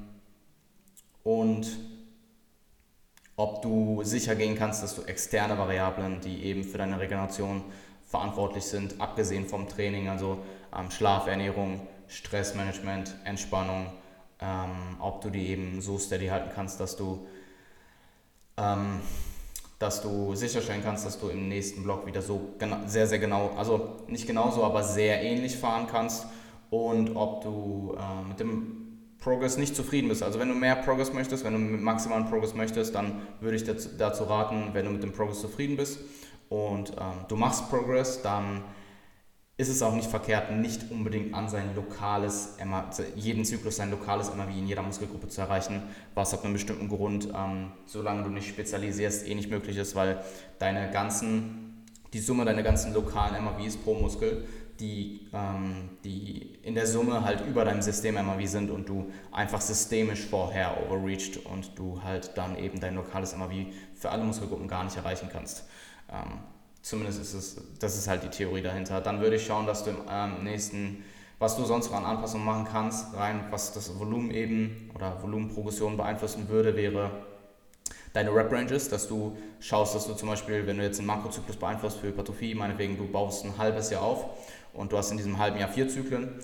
[1.22, 1.66] und
[3.36, 7.64] ob du sicher gehen kannst, dass du externe Variablen, die eben für deine Regeneration
[8.04, 10.38] verantwortlich sind, abgesehen vom Training, also
[10.76, 13.92] ähm, Schlaf, Ernährung, Stressmanagement, Entspannung,
[14.40, 17.26] ähm, ob du die eben so steady halten kannst, dass du
[18.56, 19.00] ähm,
[19.84, 22.54] dass du sicherstellen kannst, dass du im nächsten Block wieder so
[22.86, 26.24] sehr, sehr genau, also nicht genauso, aber sehr ähnlich fahren kannst
[26.70, 28.84] und ob du äh, mit dem
[29.18, 30.22] Progress nicht zufrieden bist.
[30.22, 33.90] Also wenn du mehr Progress möchtest, wenn du maximalen Progress möchtest, dann würde ich dazu,
[33.98, 35.98] dazu raten, wenn du mit dem Progress zufrieden bist
[36.48, 38.62] und ähm, du machst Progress, dann
[39.56, 42.56] ist es auch nicht verkehrt, nicht unbedingt an sein lokales,
[43.14, 45.82] jeden Zyklus sein lokales MAV in jeder Muskelgruppe zu erreichen,
[46.14, 50.24] was ab einem bestimmten Grund, ähm, solange du nicht spezialisierst, eh nicht möglich ist, weil
[50.58, 54.44] deine ganzen, die Summe deiner ganzen lokalen MAVs pro Muskel,
[54.80, 59.60] die, ähm, die in der Summe halt über deinem System MAV sind und du einfach
[59.60, 63.52] systemisch vorher overreached und du halt dann eben dein lokales MAV
[63.94, 65.68] für alle Muskelgruppen gar nicht erreichen kannst.
[66.10, 66.40] Ähm,
[66.84, 69.00] Zumindest ist es, das ist halt die Theorie dahinter.
[69.00, 71.02] Dann würde ich schauen, dass du im ähm, nächsten,
[71.38, 75.96] was du sonst noch an Anpassungen machen kannst, rein, was das Volumen eben oder Volumenprogression
[75.96, 77.10] beeinflussen würde, wäre
[78.12, 82.00] deine Rep-Ranges, dass du schaust, dass du zum Beispiel, wenn du jetzt einen Makrozyklus beeinflusst
[82.00, 84.26] für Hypertrophie, meinetwegen du baust ein halbes Jahr auf
[84.74, 86.38] und du hast in diesem halben Jahr vier Zyklen,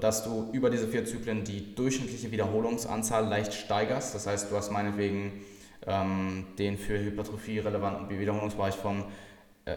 [0.00, 4.14] dass du über diese vier Zyklen die durchschnittliche Wiederholungsanzahl leicht steigerst.
[4.14, 5.44] Das heißt, du hast meinetwegen
[5.84, 9.06] ähm, den für Hypertrophie relevanten Wiederholungsbereich von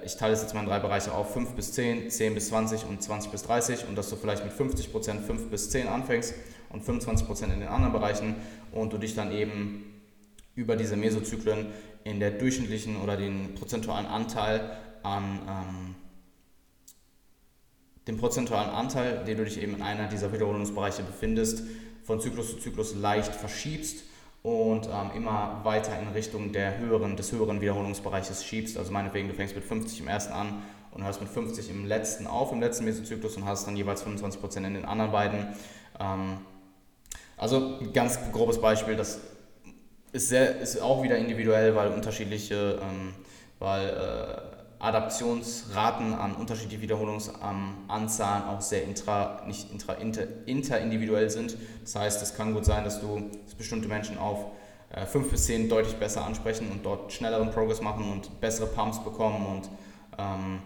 [0.04, 2.86] ich teile es jetzt mal in drei Bereiche auf, 5 bis 10, 10 bis 20
[2.86, 6.34] und 20 bis 30 und dass du vielleicht mit 50% 5 bis 10 anfängst
[6.69, 8.36] und 25% in den anderen Bereichen
[8.73, 9.93] und du dich dann eben
[10.56, 11.67] über diese Mesozyklen
[12.04, 15.95] in der durchschnittlichen oder den prozentualen Anteil an ähm,
[18.08, 21.63] den prozentualen Anteil, den du dich eben in einer dieser Wiederholungsbereiche befindest,
[22.04, 24.04] von Zyklus zu Zyklus leicht verschiebst
[24.47, 28.77] und ähm, immer weiter in Richtung der höheren, des höheren Wiederholungsbereiches schiebst.
[28.77, 32.27] Also meinetwegen, du fängst mit 50 im ersten an und hörst mit 50 im letzten
[32.27, 35.47] auf, im letzten Mesozyklus und hast dann jeweils 25% in den anderen beiden.
[35.99, 36.38] Ähm,
[37.36, 39.19] Also ganz grobes Beispiel, das
[40.13, 43.13] ist, sehr, ist auch wieder individuell, weil unterschiedliche, ähm,
[43.60, 44.46] weil äh,
[44.79, 51.57] Adaptionsraten an unterschiedliche Wiederholungsanzahlen auch sehr intra, nicht intra, inter, interindividuell sind.
[51.81, 54.45] Das heißt, es kann gut sein, dass du bestimmte Menschen auf
[54.91, 59.03] äh, 5 bis 10 deutlich besser ansprechen und dort schnelleren Progress machen und bessere Pumps
[59.03, 59.69] bekommen und
[60.19, 60.59] ähm,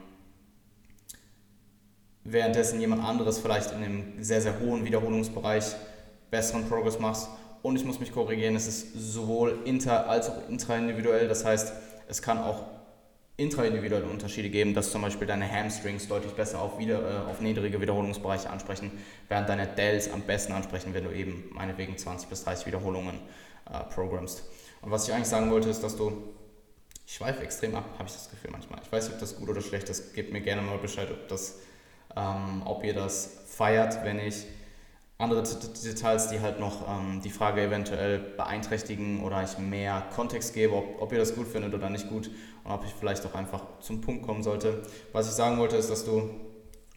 [2.23, 5.75] währenddessen jemand anderes vielleicht in einem sehr, sehr hohen Wiederholungsbereich
[6.29, 7.29] besseren Progress machst.
[7.63, 11.27] Und ich muss mich korrigieren, es ist sowohl inter- als auch intraindividuell.
[11.27, 11.73] Das heißt,
[12.07, 12.63] es kann auch
[13.41, 17.81] intraindividuelle Unterschiede geben, dass zum Beispiel deine Hamstrings deutlich besser auf, wieder, äh, auf niedrige
[17.81, 18.91] Wiederholungsbereiche ansprechen,
[19.27, 23.19] während deine Dells am besten ansprechen, wenn du eben meinetwegen 20 bis 30 Wiederholungen
[23.69, 24.43] äh, programmst.
[24.81, 26.33] Und was ich eigentlich sagen wollte, ist, dass du,
[27.05, 28.79] ich schweife extrem ab, habe ich das Gefühl manchmal.
[28.83, 31.27] Ich weiß nicht, ob das gut oder schlecht ist, gebt mir gerne mal Bescheid, ob,
[31.27, 31.59] das,
[32.15, 34.45] ähm, ob ihr das feiert, wenn ich
[35.21, 40.75] andere Details, die halt noch ähm, die Frage eventuell beeinträchtigen oder ich mehr Kontext gebe,
[40.75, 42.29] ob, ob ihr das gut findet oder nicht gut
[42.63, 44.81] und ob ich vielleicht auch einfach zum Punkt kommen sollte.
[45.13, 46.29] Was ich sagen wollte, ist, dass du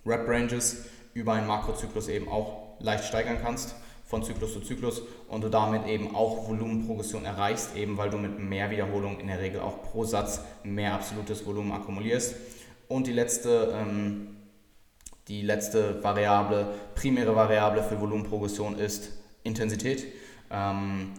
[0.07, 5.49] Rep-Ranges über einen Makrozyklus eben auch leicht steigern kannst, von Zyklus zu Zyklus und du
[5.49, 9.83] damit eben auch Volumenprogression erreichst, eben weil du mit mehr Wiederholung in der Regel auch
[9.83, 12.37] pro Satz mehr absolutes Volumen akkumulierst.
[12.89, 14.37] Und die letzte ähm,
[15.29, 19.11] die letzte Variable, primäre Variable für Volumenprogression ist
[19.43, 20.07] Intensität.
[20.51, 21.13] Ähm,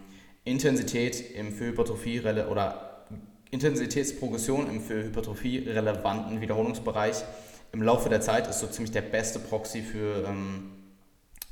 [0.44, 3.04] Intensität im für Hypertrophie oder
[3.50, 7.24] Intensitätsprogression im für Hypertrophie relevanten Wiederholungsbereich
[7.72, 10.72] im Laufe der Zeit ist so ziemlich der beste Proxy für, ähm,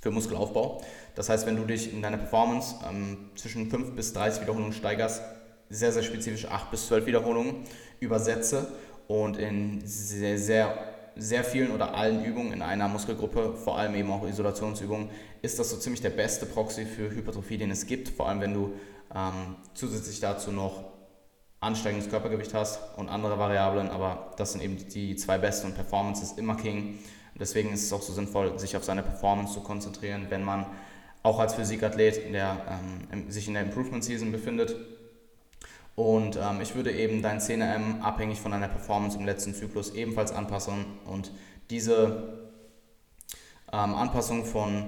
[0.01, 0.83] für Muskelaufbau.
[1.15, 5.23] Das heißt, wenn du dich in deiner Performance ähm, zwischen 5 bis 30 Wiederholungen steigerst,
[5.71, 7.65] sehr, sehr spezifisch 8 bis 12 Wiederholungen
[8.01, 8.73] übersetze
[9.07, 14.11] und in sehr, sehr sehr vielen oder allen Übungen in einer Muskelgruppe, vor allem eben
[14.11, 15.11] auch Isolationsübungen,
[15.43, 18.09] ist das so ziemlich der beste Proxy für Hypertrophie, den es gibt.
[18.09, 18.73] Vor allem, wenn du
[19.15, 20.85] ähm, zusätzlich dazu noch
[21.61, 26.23] ansteigendes Körpergewicht hast und andere Variablen, aber das sind eben die zwei besten und Performance
[26.23, 26.99] ist immer King.
[27.39, 30.67] Deswegen ist es auch so sinnvoll, sich auf seine Performance zu konzentrieren, wenn man
[31.23, 32.57] auch als Physikathlet in der,
[33.11, 34.77] ähm, sich in der Improvement Season befindet
[35.97, 40.33] und ähm, ich würde eben dein 10M abhängig von deiner Performance im letzten Zyklus ebenfalls
[40.33, 40.87] anpassen.
[41.05, 41.31] Und
[41.71, 42.51] diese
[43.73, 44.87] ähm, Anpassung von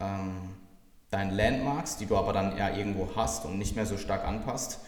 [0.00, 0.50] ähm,
[1.10, 4.80] deinen Landmarks, die du aber dann ja irgendwo hast und nicht mehr so stark anpasst,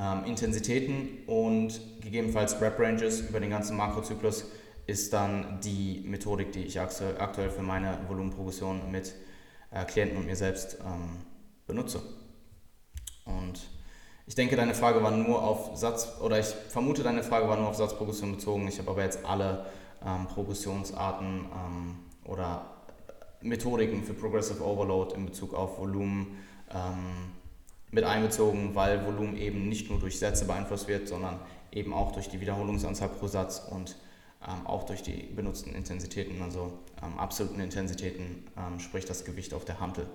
[0.00, 4.46] ähm, Intensitäten und gegebenenfalls Rep Ranges über den ganzen Makrozyklus
[4.86, 9.14] ist dann die Methodik, die ich aktuell für meine Volumenprogression mit
[9.70, 11.22] äh, Klienten und mir selbst ähm,
[11.66, 12.02] benutze.
[13.24, 13.60] Und
[14.26, 17.68] ich denke, deine Frage war nur auf Satz, oder ich vermute, deine Frage war nur
[17.68, 18.66] auf Satzprogression bezogen.
[18.68, 19.66] Ich habe aber jetzt alle
[20.04, 22.64] ähm, Progressionsarten ähm, oder
[23.42, 26.38] Methodiken für Progressive Overload in Bezug auf Volumen
[26.70, 27.32] ähm,
[27.90, 31.38] mit einbezogen, weil Volumen eben nicht nur durch Sätze beeinflusst wird, sondern
[31.70, 33.96] eben auch durch die Wiederholungsanzahl pro Satz und
[34.46, 39.66] ähm, auch durch die benutzten Intensitäten, also ähm, absoluten Intensitäten, ähm, sprich das Gewicht auf
[39.66, 40.06] der Hantel.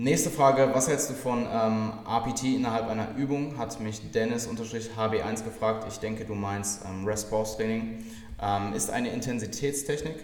[0.00, 3.58] Nächste Frage, was hältst du von ähm, RPT innerhalb einer Übung?
[3.58, 5.86] Hat mich Dennis-HB1 gefragt.
[5.88, 8.04] Ich denke, du meinst ähm, Rest-Pause-Training.
[8.40, 10.14] Ähm, ist eine Intensitätstechnik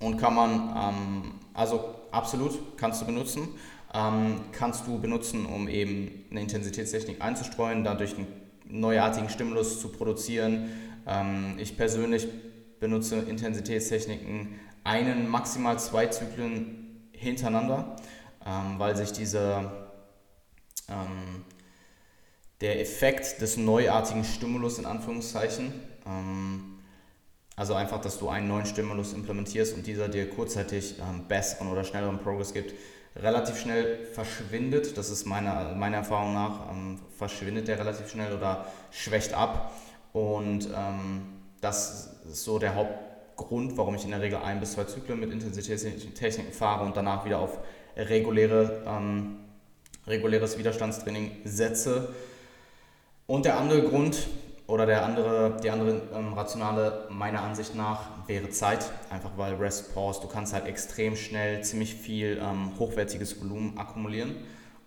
[0.00, 3.46] und kann man, ähm, also absolut, kannst du benutzen.
[3.94, 8.26] Ähm, kannst du benutzen, um eben eine Intensitätstechnik einzustreuen, dadurch einen
[8.64, 10.70] neuartigen Stimulus zu produzieren.
[11.06, 12.26] Ähm, ich persönlich
[12.80, 17.94] benutze Intensitätstechniken einen, maximal zwei Zyklen hintereinander
[18.48, 19.70] ähm, weil sich diese,
[20.88, 21.44] ähm,
[22.60, 25.72] der Effekt des neuartigen Stimulus in Anführungszeichen,
[26.06, 26.78] ähm,
[27.56, 31.84] also einfach, dass du einen neuen Stimulus implementierst und dieser dir kurzzeitig ähm, besseren oder
[31.84, 32.72] schnelleren Progress gibt,
[33.16, 34.96] relativ schnell verschwindet.
[34.96, 39.72] Das ist meiner, meiner Erfahrung nach, ähm, verschwindet der relativ schnell oder schwächt ab.
[40.12, 41.26] Und ähm,
[41.60, 45.32] das ist so der Hauptgrund, warum ich in der Regel ein bis zwei Zyklen mit
[45.32, 47.58] Intensitätstechniken fahre und danach wieder auf
[47.98, 49.36] reguläre, ähm,
[50.06, 52.14] reguläres Widerstandstraining setze.
[53.26, 54.28] Und der andere Grund
[54.66, 59.94] oder der andere, die andere ähm, Rationale meiner Ansicht nach wäre Zeit, einfach weil Rest
[59.94, 64.36] Pause, du kannst halt extrem schnell ziemlich viel ähm, hochwertiges Volumen akkumulieren.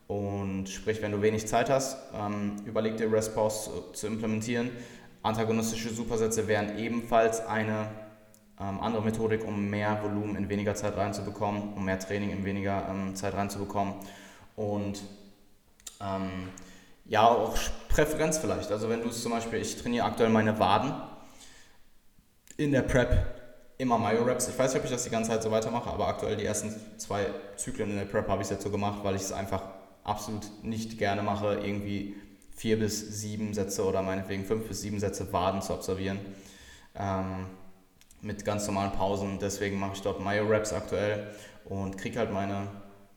[0.08, 4.69] Und sprich, wenn du wenig Zeit hast, ähm, überleg dir Rest Pause zu, zu implementieren.
[5.24, 7.88] Antagonistische Supersätze wären ebenfalls eine
[8.62, 12.88] ähm, andere Methodik, um mehr Volumen in weniger Zeit reinzubekommen, um mehr Training in weniger
[12.89, 13.95] ähm, Zeit reinzubekommen.
[14.56, 15.02] Und
[16.00, 16.50] ähm,
[17.06, 17.58] ja, auch
[17.89, 18.71] Präferenz vielleicht.
[18.71, 20.93] Also wenn du es zum Beispiel, ich trainiere aktuell meine Waden
[22.58, 23.41] in der Prep
[23.78, 24.47] immer Myo-Raps.
[24.47, 26.71] Ich weiß nicht, ob ich das die ganze Zeit so weitermache, aber aktuell die ersten
[27.00, 29.63] zwei Zyklen in der Prep habe ich jetzt so gemacht, weil ich es einfach
[30.04, 32.15] absolut nicht gerne mache, irgendwie
[32.56, 36.19] vier bis sieben Sätze oder meinetwegen fünf bis sieben Sätze Waden zu absolvieren.
[36.95, 37.47] Ähm,
[38.22, 39.40] mit ganz normalen Pausen.
[39.40, 41.28] Deswegen mache ich dort Myo-Raps aktuell
[41.66, 42.68] und kriege halt meine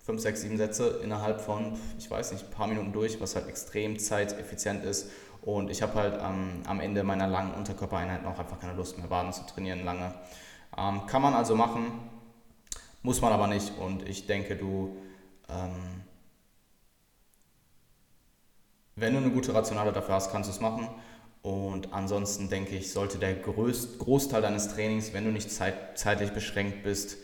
[0.04, 3.48] 5, 6, 7 Sätze innerhalb von, ich weiß nicht, ein paar Minuten durch, was halt
[3.48, 5.10] extrem zeiteffizient ist.
[5.42, 9.10] Und ich habe halt ähm, am Ende meiner langen Unterkörpereinheiten auch einfach keine Lust mehr,
[9.10, 10.14] Waden zu trainieren lange.
[10.76, 11.92] Ähm, kann man also machen,
[13.02, 13.76] muss man aber nicht.
[13.78, 14.96] Und ich denke, du,
[15.48, 16.02] ähm,
[18.96, 20.88] wenn du eine gute Rationale dafür hast, kannst du es machen.
[21.44, 26.30] Und ansonsten denke ich, sollte der größt, Großteil deines Trainings, wenn du nicht zeit, zeitlich
[26.30, 27.18] beschränkt bist,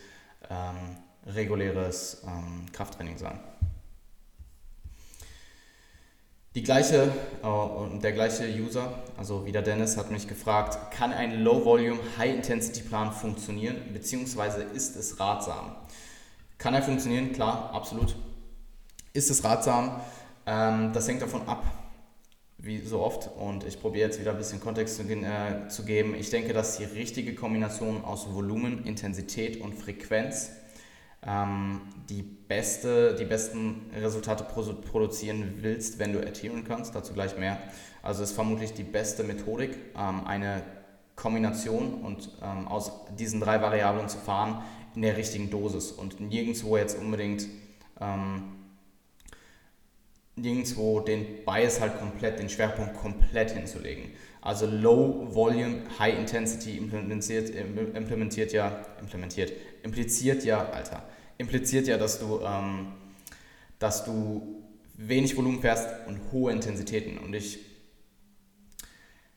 [0.47, 3.39] ähm, reguläres ähm, Krafttraining sein.
[6.53, 11.99] Die gleiche, äh, der gleiche User, also wieder Dennis, hat mich gefragt, kann ein Low-Volume,
[12.19, 15.75] High-Intensity-Plan funktionieren, beziehungsweise ist es ratsam?
[16.59, 17.31] Kann er funktionieren?
[17.31, 18.15] Klar, absolut.
[19.13, 19.99] Ist es ratsam?
[20.45, 21.65] Ähm, das hängt davon ab,
[22.61, 23.29] wie so oft.
[23.37, 26.15] Und ich probiere jetzt wieder ein bisschen Kontext zu, äh, zu geben.
[26.15, 30.51] Ich denke, dass die richtige Kombination aus Volumen, Intensität und Frequenz
[31.25, 36.95] ähm, die, beste, die besten Resultate produzieren willst, wenn du adheren kannst.
[36.95, 37.57] Dazu gleich mehr.
[38.03, 40.63] Also ist vermutlich die beste Methodik, ähm, eine
[41.15, 44.63] Kombination und ähm, aus diesen drei Variablen zu fahren
[44.95, 47.47] in der richtigen Dosis und nirgendwo jetzt unbedingt
[47.99, 48.60] ähm,
[50.41, 54.11] nirgendwo den Bias halt komplett, den Schwerpunkt komplett hinzulegen.
[54.41, 61.03] Also Low Volume, High Intensity implementiert, implementiert ja, implementiert, impliziert ja, Alter,
[61.37, 62.93] impliziert ja, dass du, ähm,
[63.77, 64.63] dass du
[64.95, 67.19] wenig Volumen fährst und hohe Intensitäten.
[67.19, 67.59] Und ich,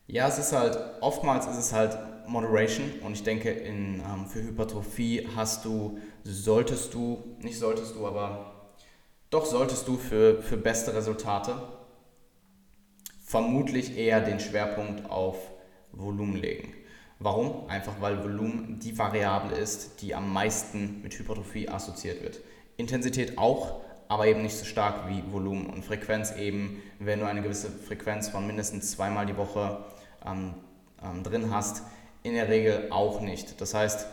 [0.07, 4.41] ja, es ist halt, oftmals ist es halt Moderation und ich denke, in, ähm, für
[4.41, 8.54] Hypertrophie hast du, solltest du, nicht solltest du, aber
[9.29, 11.55] doch solltest du für, für beste Resultate
[13.25, 15.37] vermutlich eher den Schwerpunkt auf
[15.91, 16.73] Volumen legen.
[17.19, 17.67] Warum?
[17.69, 22.41] Einfach weil Volumen die Variable ist, die am meisten mit Hypertrophie assoziiert wird.
[22.77, 27.41] Intensität auch, aber eben nicht so stark wie Volumen und Frequenz eben, wenn du eine
[27.41, 29.85] gewisse Frequenz von mindestens zweimal die Woche
[30.25, 30.53] ähm,
[31.03, 31.83] ähm, drin hast,
[32.21, 33.59] in der Regel auch nicht.
[33.61, 34.07] Das heißt,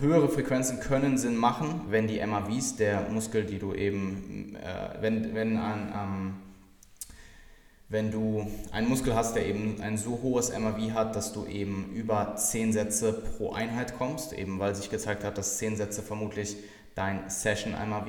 [0.00, 5.34] höhere Frequenzen können Sinn machen, wenn die MAVs, der Muskel, die du eben, äh, wenn,
[5.34, 6.34] wenn ein, ähm,
[7.88, 11.90] wenn du einen Muskel hast, der eben ein so hohes MAV hat, dass du eben
[11.94, 16.56] über 10 Sätze pro Einheit kommst, eben weil sich gezeigt hat, dass 10 Sätze vermutlich
[16.94, 18.06] dein Session MAV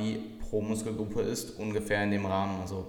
[0.50, 2.88] pro Muskelgruppe ist, ungefähr in dem Rahmen, also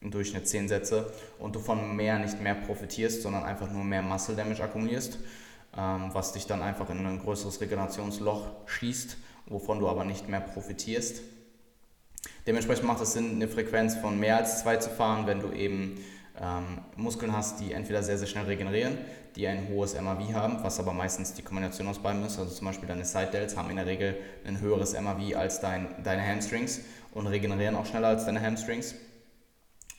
[0.00, 4.02] im Durchschnitt 10 Sätze und du von mehr nicht mehr profitierst, sondern einfach nur mehr
[4.02, 5.18] Muscle Damage akkumulierst,
[5.76, 11.20] was dich dann einfach in ein größeres Regenerationsloch schießt, wovon du aber nicht mehr profitierst.
[12.46, 15.98] Dementsprechend macht es Sinn, eine Frequenz von mehr als zwei zu fahren, wenn du eben
[16.40, 18.98] ähm, Muskeln hast, die entweder sehr, sehr schnell regenerieren,
[19.36, 22.38] die ein hohes MAV haben, was aber meistens die Kombination aus beiden ist.
[22.38, 25.88] Also zum Beispiel deine Side Delts haben in der Regel ein höheres MAV als dein,
[26.04, 26.80] deine Hamstrings
[27.12, 28.94] und regenerieren auch schneller als deine Hamstrings.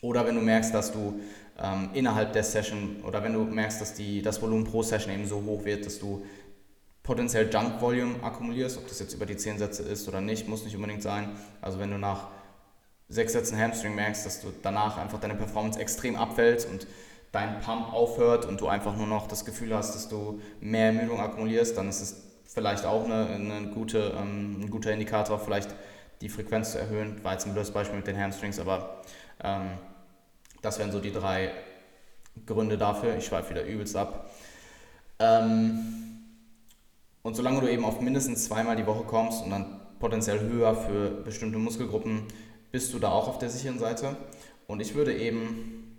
[0.00, 1.20] Oder wenn du merkst, dass du
[1.60, 5.26] ähm, innerhalb der Session oder wenn du merkst, dass die, das Volumen pro Session eben
[5.26, 6.24] so hoch wird, dass du
[7.02, 10.64] potenziell Junk Volume akkumulierst, ob das jetzt über die 10 Sätze ist oder nicht, muss
[10.64, 11.30] nicht unbedingt sein.
[11.60, 12.28] Also wenn du nach
[13.08, 16.86] sechs Sätzen Hamstring merkst, dass du danach einfach deine Performance extrem abfällt und
[17.32, 21.20] dein Pump aufhört und du einfach nur noch das Gefühl hast, dass du mehr Ermüdung
[21.20, 25.74] akkumulierst, dann ist es vielleicht auch eine, eine gute, ähm, ein guter Indikator, vielleicht
[26.20, 27.22] die Frequenz zu erhöhen.
[27.22, 29.02] War jetzt ein blödes Beispiel mit den Hamstrings, aber
[29.42, 29.70] ähm,
[30.62, 31.50] das wären so die drei
[32.46, 33.16] Gründe dafür.
[33.16, 34.30] Ich schweife wieder übelst ab.
[35.18, 35.80] Ähm,
[37.22, 41.10] und solange du eben auf mindestens zweimal die Woche kommst und dann potenziell höher für
[41.10, 42.22] bestimmte Muskelgruppen,
[42.70, 44.16] bist du da auch auf der sicheren Seite.
[44.66, 45.96] Und ich würde eben,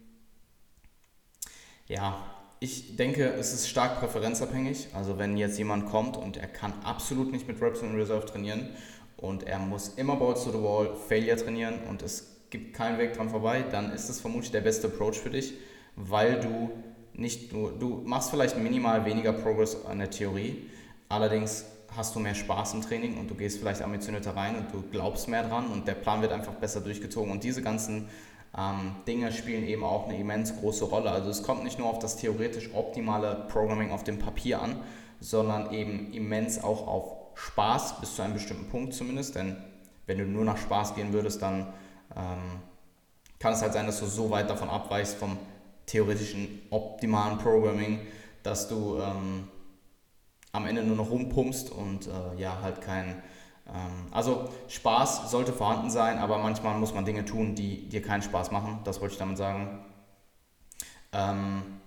[1.87, 2.23] ja,
[2.59, 4.89] ich denke, es ist stark präferenzabhängig.
[4.93, 8.69] Also wenn jetzt jemand kommt und er kann absolut nicht mit Reps in Reserve trainieren
[9.17, 13.13] und er muss immer Balls to the Wall Failure trainieren und es gibt keinen Weg
[13.13, 15.53] dran vorbei, dann ist das vermutlich der beste Approach für dich,
[15.95, 16.71] weil du
[17.13, 20.69] nicht nur, du machst vielleicht minimal weniger Progress an der Theorie,
[21.09, 24.83] allerdings hast du mehr Spaß im Training und du gehst vielleicht ambitionierter rein und du
[24.89, 27.31] glaubst mehr dran und der Plan wird einfach besser durchgezogen.
[27.31, 28.09] Und diese ganzen
[28.57, 31.11] ähm, Dinge spielen eben auch eine immens große Rolle.
[31.11, 34.79] Also es kommt nicht nur auf das theoretisch optimale Programming auf dem Papier an,
[35.19, 39.35] sondern eben immens auch auf Spaß bis zu einem bestimmten Punkt zumindest.
[39.35, 39.57] Denn
[40.07, 41.73] wenn du nur nach Spaß gehen würdest, dann
[42.15, 42.61] ähm,
[43.39, 45.37] kann es halt sein, dass du so weit davon abweichst vom
[45.85, 47.99] theoretischen optimalen Programming,
[48.43, 49.47] dass du ähm,
[50.51, 53.21] am Ende nur noch rumpumpst und äh, ja, halt kein.
[53.67, 58.21] Ähm, also Spaß sollte vorhanden sein, aber manchmal muss man Dinge tun, die dir keinen
[58.21, 58.79] Spaß machen.
[58.83, 59.85] Das wollte ich damit sagen.
[61.11, 61.79] Ähm,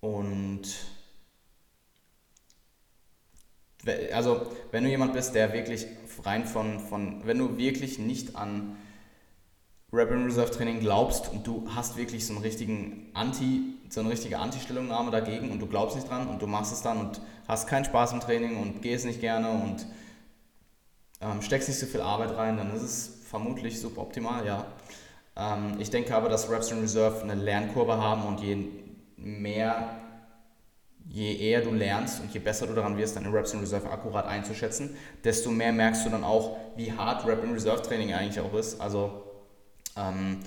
[0.00, 0.62] und
[4.12, 5.86] also wenn du jemand bist, der wirklich
[6.24, 8.76] rein von, von wenn du wirklich nicht an
[9.92, 14.10] Rap and Reserve Training glaubst und du hast wirklich so einen richtigen Anti, so eine
[14.10, 17.68] richtige Anti-Stellungnahme dagegen und du glaubst nicht dran und du machst es dann und hast
[17.68, 19.86] keinen Spaß im Training und gehst nicht gerne und
[21.20, 24.66] ähm, steckst nicht so viel Arbeit rein, dann ist es vermutlich suboptimal, ja.
[25.36, 28.58] Ähm, ich denke aber, dass Reps in Reserve eine Lernkurve haben und je
[29.16, 29.96] mehr,
[31.10, 34.26] je eher du lernst und je besser du daran wirst, deine Reps in Reserve akkurat
[34.26, 38.52] einzuschätzen, desto mehr merkst du dann auch, wie hart Rep in Reserve Training eigentlich auch
[38.54, 38.80] ist.
[38.80, 39.22] Also
[39.96, 40.40] ähm,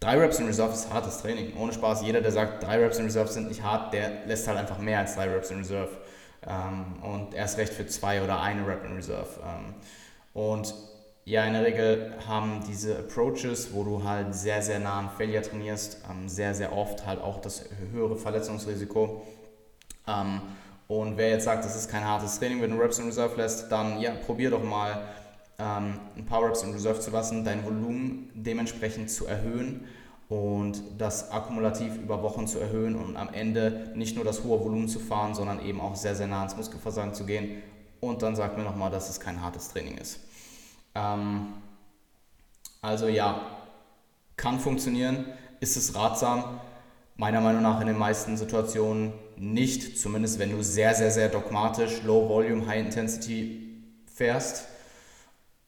[0.00, 1.56] drei Reps in Reserve ist hartes Training.
[1.56, 4.58] Ohne Spaß, jeder, der sagt, drei Reps in Reserve sind nicht hart, der lässt halt
[4.58, 5.90] einfach mehr als drei Reps in Reserve.
[6.46, 9.40] Ähm, und erst recht für zwei oder eine Rep in Reserve.
[9.42, 9.74] Ähm,
[10.32, 10.74] und
[11.26, 15.42] ja, in der Regel haben diese Approaches, wo du halt sehr, sehr nah an Failure
[15.42, 19.22] trainierst, ähm, sehr, sehr oft halt auch das höhere Verletzungsrisiko.
[20.06, 20.40] Ähm,
[20.86, 23.72] und wer jetzt sagt, das ist kein hartes Training, wenn du Reps in Reserve lässt,
[23.72, 25.02] dann ja, probier doch mal
[25.58, 29.86] ähm, ein paar Reps in Reserve zu lassen, dein Volumen dementsprechend zu erhöhen
[30.28, 34.88] und das akkumulativ über Wochen zu erhöhen und am Ende nicht nur das hohe Volumen
[34.88, 37.62] zu fahren, sondern eben auch sehr, sehr nah ans Muskelversagen zu gehen.
[38.00, 40.20] Und dann sagt mir nochmal, dass es kein hartes Training ist.
[40.94, 41.54] Ähm,
[42.82, 43.40] also ja,
[44.36, 45.26] kann funktionieren.
[45.60, 46.60] Ist es ratsam?
[47.16, 52.02] Meiner Meinung nach in den meisten Situationen nicht, zumindest wenn du sehr, sehr, sehr dogmatisch
[52.02, 54.66] Low Volume, High Intensity fährst.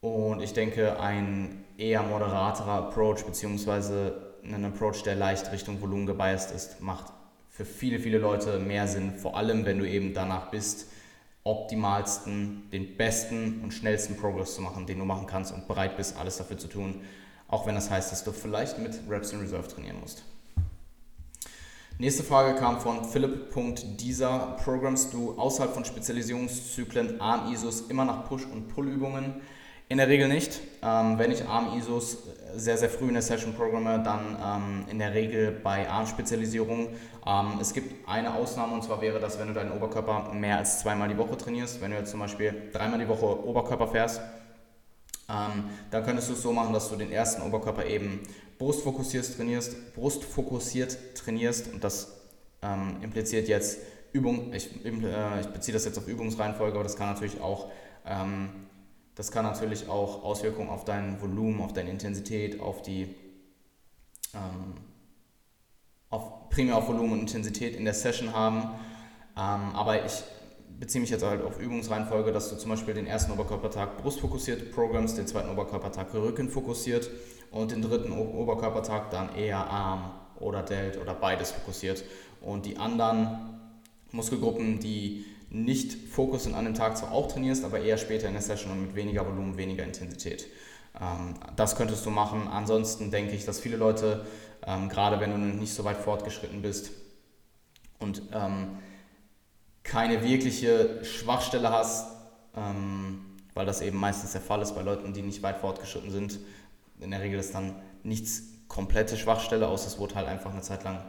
[0.01, 6.51] Und ich denke, ein eher moderaterer Approach, beziehungsweise ein Approach, der leicht Richtung Volumen gebiased
[6.51, 7.13] ist, macht
[7.49, 9.17] für viele, viele Leute mehr Sinn.
[9.17, 10.89] Vor allem, wenn du eben danach bist,
[11.45, 16.17] optimalsten, den besten und schnellsten Progress zu machen, den du machen kannst und bereit bist,
[16.17, 17.03] alles dafür zu tun.
[17.47, 20.25] Auch wenn das heißt, dass du vielleicht mit Reps in Reserve trainieren musst.
[21.99, 24.59] Nächste Frage kam von Philipp.dieser.
[24.63, 29.41] Programmst du außerhalb von Spezialisierungszyklen Arm-ISOs immer nach Push- und Pull-Übungen?
[29.89, 30.61] In der Regel nicht.
[30.83, 32.19] Ähm, wenn ich Arm-ISOs
[32.55, 36.89] sehr, sehr früh in der Session programme, dann ähm, in der Regel bei Armspezialisierung.
[37.27, 40.81] Ähm, es gibt eine Ausnahme und zwar wäre das, wenn du deinen Oberkörper mehr als
[40.81, 41.81] zweimal die Woche trainierst.
[41.81, 44.21] Wenn du jetzt zum Beispiel dreimal die Woche Oberkörper fährst,
[45.29, 48.21] ähm, dann könntest du es so machen, dass du den ersten Oberkörper eben
[48.59, 52.21] brustfokussiert trainierst, brustfokussiert trainierst und das
[52.63, 53.79] ähm, impliziert jetzt
[54.13, 57.71] Übung, ich, äh, ich beziehe das jetzt auf Übungsreihenfolge, aber das kann natürlich auch
[58.07, 58.67] ähm,
[59.17, 63.15] das kann natürlich auch Auswirkungen auf dein Volumen, auf deine Intensität, auf die
[64.35, 64.75] ähm,
[66.11, 68.61] auf, primär auf Volumen und Intensität in der Session haben.
[69.35, 70.23] Ähm, aber ich
[70.79, 75.17] beziehe mich jetzt halt auf Übungsreihenfolge, dass du zum Beispiel den ersten Oberkörpertag brustfokussiert programmst,
[75.17, 77.11] den zweiten Oberkörpertag Rücken fokussiert
[77.51, 82.05] und den dritten Oberkörpertag dann eher Arm oder Delt oder beides fokussiert.
[82.41, 83.59] Und die anderen
[84.13, 88.43] Muskelgruppen, die nicht Fokus in einem Tag zwar auch trainierst, aber eher später in der
[88.43, 90.47] Session und mit weniger Volumen, weniger Intensität.
[91.01, 92.49] Ähm, das könntest du machen.
[92.49, 94.27] Ansonsten denke ich, dass viele Leute,
[94.67, 96.91] ähm, gerade wenn du nicht so weit fortgeschritten bist
[97.99, 98.79] und ähm,
[99.87, 102.09] keine wirkliche Schwachstelle hast,
[103.55, 106.39] weil das eben meistens der Fall ist bei Leuten, die nicht weit fortgeschritten sind,
[107.01, 110.85] in der Regel ist dann nichts komplette Schwachstelle, außer es wurde halt einfach eine Zeit
[110.85, 111.01] lang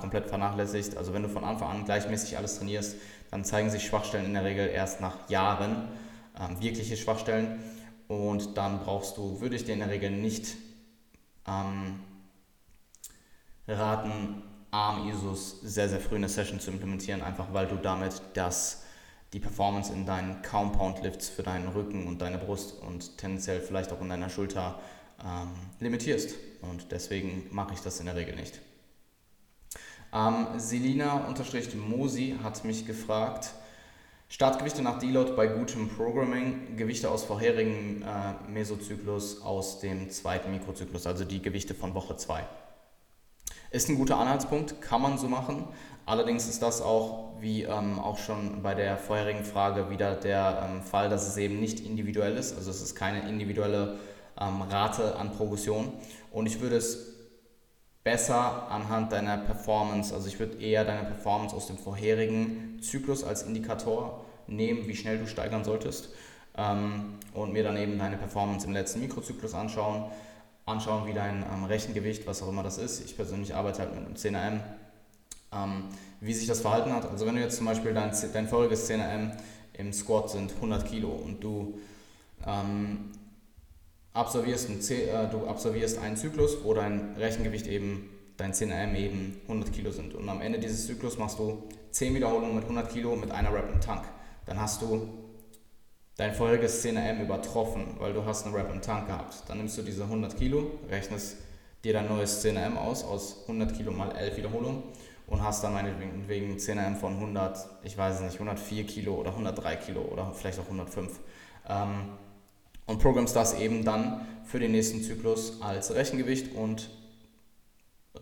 [0.00, 0.96] komplett vernachlässigt.
[0.96, 2.96] Also wenn du von Anfang an gleichmäßig alles trainierst,
[3.30, 5.88] dann zeigen sich Schwachstellen in der Regel erst nach Jahren,
[6.38, 7.60] ähm, wirkliche Schwachstellen.
[8.08, 10.56] Und dann brauchst du, würde ich dir in der Regel nicht
[11.46, 12.00] ähm,
[13.68, 18.84] raten, Arm-ISOs sehr, sehr früh in der Session zu implementieren, einfach weil du damit das,
[19.32, 24.00] die Performance in deinen Compound-Lifts für deinen Rücken und deine Brust und tendenziell vielleicht auch
[24.00, 24.78] in deiner Schulter
[25.24, 26.34] ähm, limitierst.
[26.62, 28.60] Und deswegen mache ich das in der Regel nicht.
[30.12, 33.52] Ähm, Selina-Mosi hat mich gefragt,
[34.28, 41.06] Startgewichte nach Deload bei gutem Programming, Gewichte aus vorherigen äh, Mesozyklus aus dem zweiten Mikrozyklus,
[41.06, 42.44] also die Gewichte von Woche 2.
[43.70, 45.64] Ist ein guter Anhaltspunkt, kann man so machen.
[46.06, 50.82] Allerdings ist das auch, wie ähm, auch schon bei der vorherigen Frage, wieder der ähm,
[50.82, 52.56] Fall, dass es eben nicht individuell ist.
[52.56, 53.98] Also es ist keine individuelle
[54.40, 55.92] ähm, Rate an Progression.
[56.32, 57.14] Und ich würde es
[58.02, 60.12] besser anhand deiner Performance.
[60.12, 65.18] Also ich würde eher deine Performance aus dem vorherigen Zyklus als Indikator nehmen, wie schnell
[65.18, 66.10] du steigern solltest
[66.56, 70.10] ähm, und mir dann eben deine Performance im letzten Mikrozyklus anschauen,
[70.70, 73.04] anschauen, wie dein ähm, Rechengewicht, was auch immer das ist.
[73.04, 74.60] Ich persönlich arbeite halt mit einem 10 m
[75.52, 75.84] Ähm,
[76.20, 77.10] wie sich das verhalten hat.
[77.10, 79.00] Also wenn du jetzt zum Beispiel dein, dein voriges 10
[79.74, 81.78] im Squat sind 100 Kilo und du
[82.46, 83.10] ähm,
[84.12, 89.72] absolvierst, ein, äh, du absolvierst einen Zyklus, wo dein Rechengewicht eben, dein 10 eben 100
[89.72, 90.14] Kilo sind.
[90.14, 93.72] Und am Ende dieses Zyklus machst du 10 Wiederholungen mit 100 Kilo mit einer Rep
[93.72, 94.04] im Tank.
[94.46, 95.08] Dann hast du
[96.20, 99.42] dein vorheriges 10 übertroffen, weil du hast eine Rep im Tank gehabt.
[99.48, 101.38] Dann nimmst du diese 100 Kilo, rechnest
[101.82, 104.82] dir dein neues 10 aus aus 100 Kilo mal 11 Wiederholungen
[105.26, 109.76] und hast dann meinetwegen wegen 10 von 100, ich weiß nicht, 104 Kilo oder 103
[109.76, 111.20] Kilo oder vielleicht auch 105.
[111.66, 112.10] Ähm,
[112.84, 116.90] und programmst das eben dann für den nächsten Zyklus als Rechengewicht und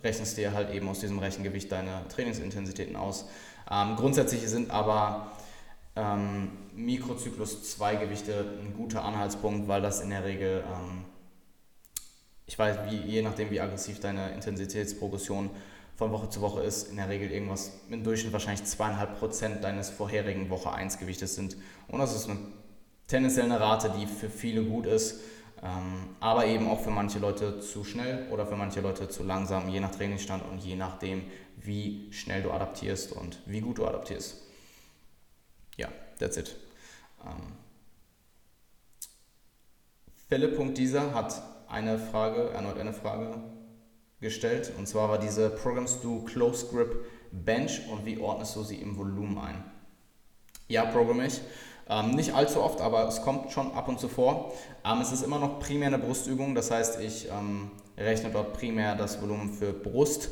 [0.04, 3.24] rechnest dir halt eben aus diesem Rechengewicht deine Trainingsintensitäten aus.
[3.68, 5.32] Ähm, grundsätzlich sind aber
[5.98, 11.04] ähm, Mikrozyklus 2 Gewichte ein guter Anhaltspunkt, weil das in der Regel, ähm,
[12.46, 15.50] ich weiß, wie, je nachdem wie aggressiv deine Intensitätsprogression
[15.96, 19.90] von Woche zu Woche ist, in der Regel irgendwas im Durchschnitt wahrscheinlich zweieinhalb Prozent deines
[19.90, 21.56] vorherigen Woche 1 Gewichtes sind.
[21.88, 22.38] Und das ist eine,
[23.08, 25.20] tendenziell eine Rate, die für viele gut ist,
[25.60, 29.68] ähm, aber eben auch für manche Leute zu schnell oder für manche Leute zu langsam,
[29.68, 31.24] je nach Trainingsstand und je nachdem,
[31.56, 34.47] wie schnell du adaptierst und wie gut du adaptierst.
[35.78, 36.54] Ja, that's it.
[37.24, 37.54] Ähm,
[40.28, 43.40] Philipp.dieser hat eine Frage, erneut eine Frage
[44.20, 44.72] gestellt.
[44.76, 48.98] Und zwar war diese Programs du Close Grip Bench und wie ordnest du sie im
[48.98, 49.64] Volumen ein?
[50.66, 51.40] Ja, programme ich.
[51.88, 54.52] Ähm, nicht allzu oft, aber es kommt schon ab und zu vor.
[54.84, 58.94] Ähm, es ist immer noch primär eine Brustübung, das heißt, ich ähm, rechne dort primär
[58.94, 60.30] das Volumen für Brust.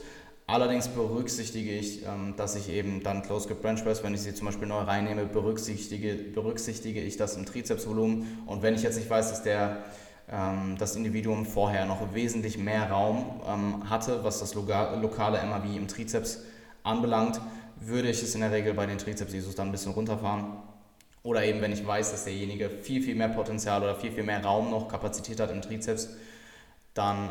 [0.48, 4.32] Allerdings berücksichtige ich, ähm, dass ich eben dann Close Grip Bench Press, wenn ich sie
[4.32, 8.44] zum Beispiel neu reinnehme, berücksichtige, berücksichtige ich das im Trizepsvolumen.
[8.46, 9.82] Und wenn ich jetzt nicht weiß, dass der
[10.30, 15.88] ähm, das Individuum vorher noch wesentlich mehr Raum ähm, hatte, was das lokale MAV im
[15.88, 16.44] Trizeps
[16.84, 17.40] anbelangt,
[17.80, 20.58] würde ich es in der Regel bei den Trizeps-Isos dann ein bisschen runterfahren.
[21.24, 24.44] Oder eben, wenn ich weiß, dass derjenige viel, viel mehr Potenzial oder viel, viel mehr
[24.44, 26.16] Raum noch, Kapazität hat im Trizeps,
[26.94, 27.28] dann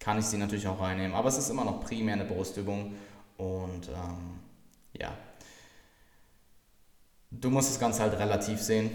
[0.00, 1.14] kann ich sie natürlich auch reinnehmen.
[1.14, 2.94] Aber es ist immer noch primär eine Brustübung
[3.36, 4.40] und ähm,
[4.98, 5.12] ja,
[7.30, 8.90] du musst das Ganze halt relativ sehen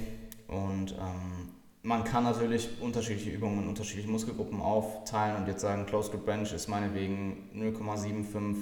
[0.48, 1.50] und ähm,
[1.84, 6.52] man kann natürlich unterschiedliche Übungen in unterschiedliche Muskelgruppen aufteilen und jetzt sagen, Close Grip Bench
[6.52, 8.56] ist meinetwegen 0,75,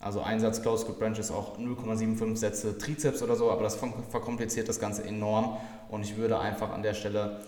[0.00, 4.68] also Einsatz Close Grip Bench ist auch 0,75 Sätze Trizeps oder so, aber das verkompliziert
[4.68, 5.58] das Ganze enorm
[5.90, 7.40] und ich würde einfach an der Stelle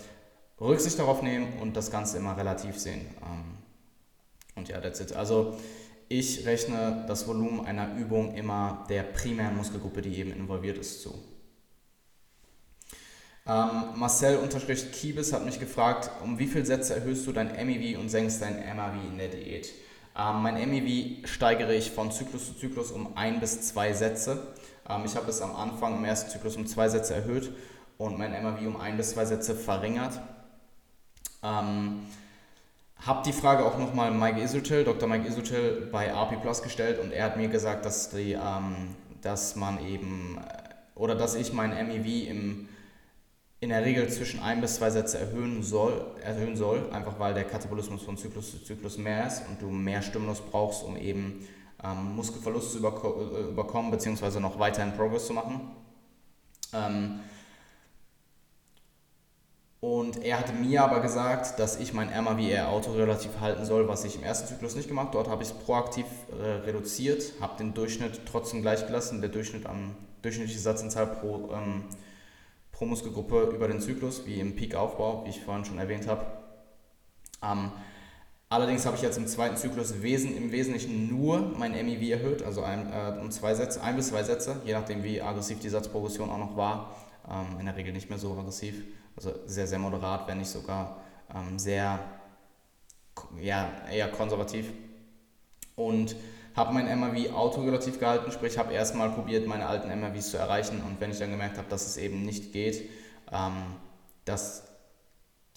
[0.61, 3.07] Rücksicht darauf nehmen und das Ganze immer relativ sehen.
[3.23, 3.60] Ähm,
[4.61, 5.15] und ja, that's it.
[5.15, 5.57] Also
[6.09, 11.15] ich rechne das Volumen einer Übung immer der primären Muskelgruppe, die eben involviert ist, zu.
[13.47, 18.43] Ähm, Marcel-Kiebis hat mich gefragt, um wie viele Sätze erhöhst du dein MEV und senkst
[18.43, 19.73] dein MAV in der Diät?
[20.17, 24.49] Ähm, mein MEV steigere ich von Zyklus zu Zyklus um ein bis zwei Sätze.
[24.89, 27.51] Ähm, ich habe es am Anfang im ersten Zyklus um zwei Sätze erhöht
[27.97, 30.21] und mein MAV um ein bis zwei Sätze verringert.
[31.43, 32.01] Ähm,
[33.07, 35.09] habe die Frage auch nochmal Mike Isotil, Dr.
[35.09, 39.57] Mike Isotil bei RP Plus gestellt und er hat mir gesagt, dass, die, ähm, dass
[39.57, 40.38] man eben
[40.94, 42.68] oder dass ich mein MEV im
[43.61, 47.44] in der Regel zwischen ein bis zwei Sätze erhöhen soll, erhöhen soll, einfach weil der
[47.44, 51.46] Katabolismus von Zyklus zu Zyklus mehr ist und du mehr Stimulus brauchst, um eben
[51.84, 55.61] ähm, Muskelverlust zu äh, überkommen, beziehungsweise noch weiterhin Progress zu machen.
[56.72, 57.20] Ähm,
[59.81, 64.16] und er hatte mir aber gesagt, dass ich mein MAVR autorelativ halten soll, was ich
[64.16, 65.14] im ersten Zyklus nicht gemacht.
[65.14, 66.05] Dort habe ich es proaktiv
[66.39, 71.85] äh, reduziert, habe den Durchschnitt trotzdem gleich gelassen, der Durchschnitt am durchschnittliche Satzanzahl pro ähm,
[72.81, 76.24] pro Muskelgruppe über den Zyklus, wie im Peak-Aufbau, wie ich vorhin schon erwähnt habe.
[77.43, 77.72] Ähm,
[78.49, 82.62] allerdings habe ich jetzt im zweiten Zyklus wesen, im Wesentlichen nur mein MEV erhöht, also
[82.62, 86.31] ein, äh, um zwei Sätze, ein bis zwei Sätze, je nachdem wie aggressiv die Satzprogression
[86.31, 86.97] auch noch war.
[87.31, 88.83] Ähm, in der Regel nicht mehr so aggressiv,
[89.17, 91.01] also sehr, sehr moderat, wenn nicht sogar
[91.35, 91.99] ähm, sehr,
[93.41, 94.73] ja, eher konservativ.
[95.77, 96.17] Und
[96.55, 101.01] habe mein MAV autorelativ gehalten, sprich habe erstmal probiert, meine alten MAVs zu erreichen und
[101.01, 102.89] wenn ich dann gemerkt habe, dass es eben nicht geht,
[103.33, 103.77] ähm,
[104.25, 104.65] dass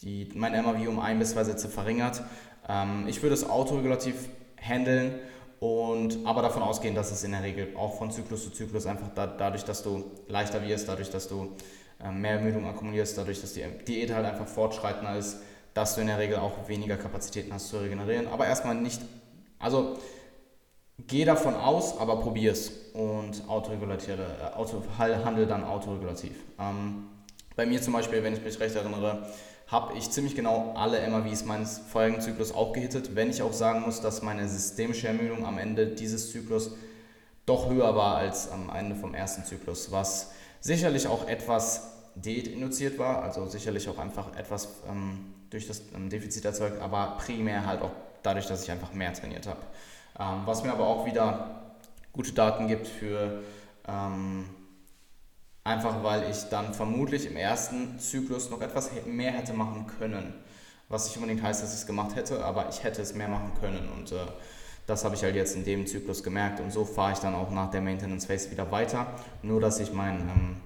[0.01, 2.21] die, mein MAV um ein bis zwei Sätze verringert,
[2.69, 4.29] ähm, ich würde es autoregulativ
[4.61, 5.15] handeln
[5.59, 9.09] und aber davon ausgehen, dass es in der Regel auch von Zyklus zu Zyklus einfach
[9.15, 11.55] da, dadurch, dass du leichter wirst, dadurch, dass du
[12.11, 15.37] mehr Ermüdung akkumulierst, dadurch, dass die Diät halt einfach fortschreitender ist,
[15.73, 18.27] dass du in der Regel auch weniger Kapazitäten hast zu regenerieren.
[18.27, 19.01] Aber erstmal nicht,
[19.59, 19.97] also
[21.07, 26.33] Geh davon aus, aber probier's und autoregulatiere, äh, Auto, handle dann autoregulativ.
[26.59, 27.07] Ähm,
[27.55, 29.27] bei mir zum Beispiel, wenn ich mich recht erinnere,
[29.67, 33.81] habe ich ziemlich genau alle MAVs meines vorherigen Zyklus auch gehittet, wenn ich auch sagen
[33.81, 36.71] muss, dass meine systemische Ermüdung am Ende dieses Zyklus
[37.47, 40.31] doch höher war als am Ende vom ersten Zyklus, was
[40.61, 46.09] sicherlich auch etwas Diät induziert war, also sicherlich auch einfach etwas ähm, durch das ähm,
[46.09, 47.91] Defizit erzeugt, aber primär halt auch
[48.21, 49.61] dadurch, dass ich einfach mehr trainiert habe.
[50.19, 51.61] Ähm, was mir aber auch wieder
[52.11, 53.43] gute Daten gibt für
[53.87, 54.45] ähm,
[55.63, 60.33] einfach weil ich dann vermutlich im ersten Zyklus noch etwas mehr hätte machen können.
[60.89, 63.53] Was nicht unbedingt heißt, dass ich es gemacht hätte, aber ich hätte es mehr machen
[63.59, 64.17] können und äh,
[64.85, 67.49] das habe ich halt jetzt in dem Zyklus gemerkt und so fahre ich dann auch
[67.51, 69.07] nach der Maintenance Phase wieder weiter.
[69.41, 70.57] Nur dass ich mein ähm,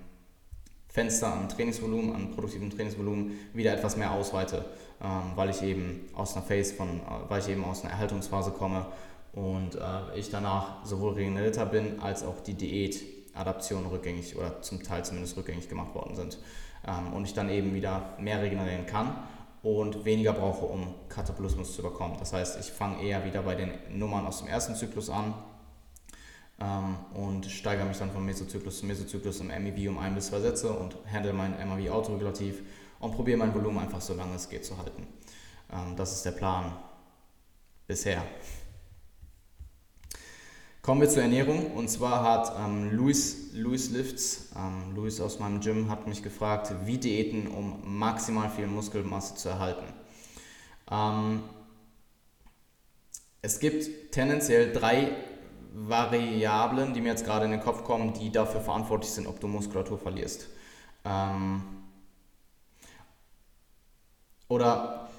[0.89, 4.65] Fenster an Trainingsvolumen, an produktivem Trainingsvolumen wieder etwas mehr ausweite,
[5.01, 8.51] ähm, weil ich eben aus einer Phase von, äh, weil ich eben aus einer Erhaltungsphase
[8.51, 8.85] komme
[9.33, 15.05] und äh, ich danach sowohl regenerierter bin als auch die Diätadaption rückgängig oder zum Teil
[15.05, 16.39] zumindest rückgängig gemacht worden sind
[16.87, 19.15] ähm, und ich dann eben wieder mehr regenerieren kann
[19.63, 22.15] und weniger brauche, um Katabolismus zu bekommen.
[22.19, 25.33] Das heißt, ich fange eher wieder bei den Nummern aus dem ersten Zyklus an
[27.13, 30.71] und steigere mich dann von Mesozyklus zu Mesozyklus im MEV um ein bis zwei Sätze
[30.71, 32.63] und handle mein MAV autoregulativ
[32.99, 35.05] und probiere mein Volumen einfach so lange es geht zu halten.
[35.71, 36.73] Ähm, das ist der Plan
[37.85, 38.23] bisher.
[40.81, 45.59] Kommen wir zur Ernährung und zwar hat ähm, Luis, Luis Lifts, ähm, Luis aus meinem
[45.59, 49.83] Gym, hat mich gefragt, wie Diäten, um maximal viel Muskelmasse zu erhalten.
[50.89, 51.43] Ähm,
[53.41, 55.11] es gibt tendenziell drei
[55.79, 59.47] Variablen, die mir jetzt gerade in den Kopf kommen, die dafür verantwortlich sind, ob du
[59.47, 60.47] Muskulatur verlierst.
[61.05, 61.61] Ähm,
[64.47, 65.09] oder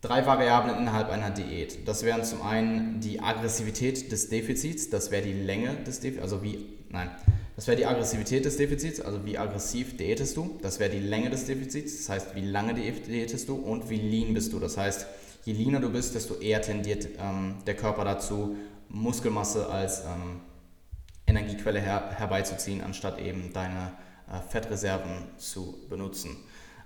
[0.00, 1.86] drei Variablen innerhalb einer Diät.
[1.86, 6.42] Das wären zum einen die Aggressivität des Defizits, das wäre die Länge des Defizits, also
[6.42, 7.10] wie, nein,
[7.54, 10.58] das wäre die Aggressivität des Defizits, also wie aggressiv diätest du.
[10.62, 14.34] Das wäre die Länge des Defizits, das heißt, wie lange diätest du und wie lean
[14.34, 14.58] bist du.
[14.58, 15.06] Das heißt,
[15.44, 18.56] je leaner du bist, desto eher tendiert ähm, der Körper dazu,
[18.88, 20.40] Muskelmasse als ähm,
[21.26, 23.92] Energiequelle her herbeizuziehen, anstatt eben deine
[24.30, 26.36] äh, Fettreserven zu benutzen.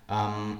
[0.08, 0.58] Ähm,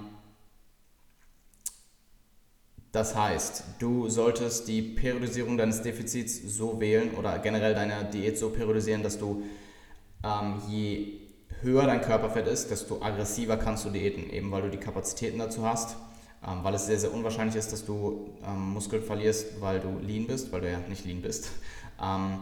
[2.92, 8.51] das heißt, du solltest die Periodisierung deines Defizits so wählen oder generell deine Diät so
[8.51, 9.42] periodisieren, dass du
[10.24, 11.20] ähm, je
[11.61, 15.66] höher dein Körperfett ist, desto aggressiver kannst du diäten, eben weil du die Kapazitäten dazu
[15.66, 15.97] hast
[16.47, 20.26] ähm, weil es sehr, sehr unwahrscheinlich ist, dass du ähm, Muskeln verlierst, weil du lean
[20.26, 21.51] bist, weil du ja nicht lean bist.
[21.99, 22.40] Ähm,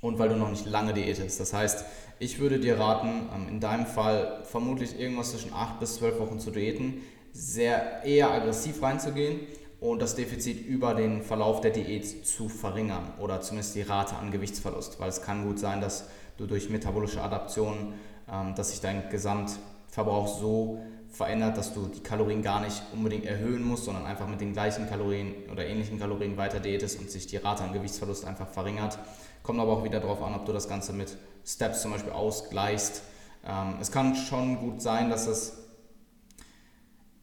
[0.00, 1.38] und weil du noch nicht lange diätest.
[1.38, 1.84] Das heißt,
[2.18, 6.40] ich würde dir raten, ähm, in deinem Fall vermutlich irgendwas zwischen 8 bis 12 Wochen
[6.40, 7.02] zu diäten,
[7.32, 9.38] sehr eher aggressiv reinzugehen
[9.78, 14.30] und das Defizit über den Verlauf der Diät zu verringern oder zumindest die Rate an
[14.30, 16.08] Gewichtsverlust, weil es kann gut sein, dass
[16.38, 17.94] du durch metabolische Adaptionen,
[18.30, 20.80] ähm, dass sich dein Gesamtverbrauch so
[21.16, 24.88] verändert, dass du die Kalorien gar nicht unbedingt erhöhen musst, sondern einfach mit den gleichen
[24.88, 28.98] Kalorien oder ähnlichen Kalorien weiter diätest und sich die Rate an Gewichtsverlust einfach verringert.
[29.42, 33.02] Kommt aber auch wieder darauf an, ob du das Ganze mit Steps zum Beispiel ausgleichst.
[33.46, 35.56] Ähm, es kann schon gut sein, dass es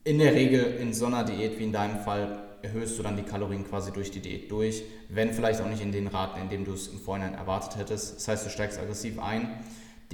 [0.02, 3.22] in der Regel in so einer Diät wie in deinem Fall erhöhst du dann die
[3.22, 6.64] Kalorien quasi durch die Diät durch, wenn vielleicht auch nicht in den Raten, in denen
[6.64, 8.16] du es im Vorhinein erwartet hättest.
[8.16, 9.48] Das heißt, du steigst aggressiv ein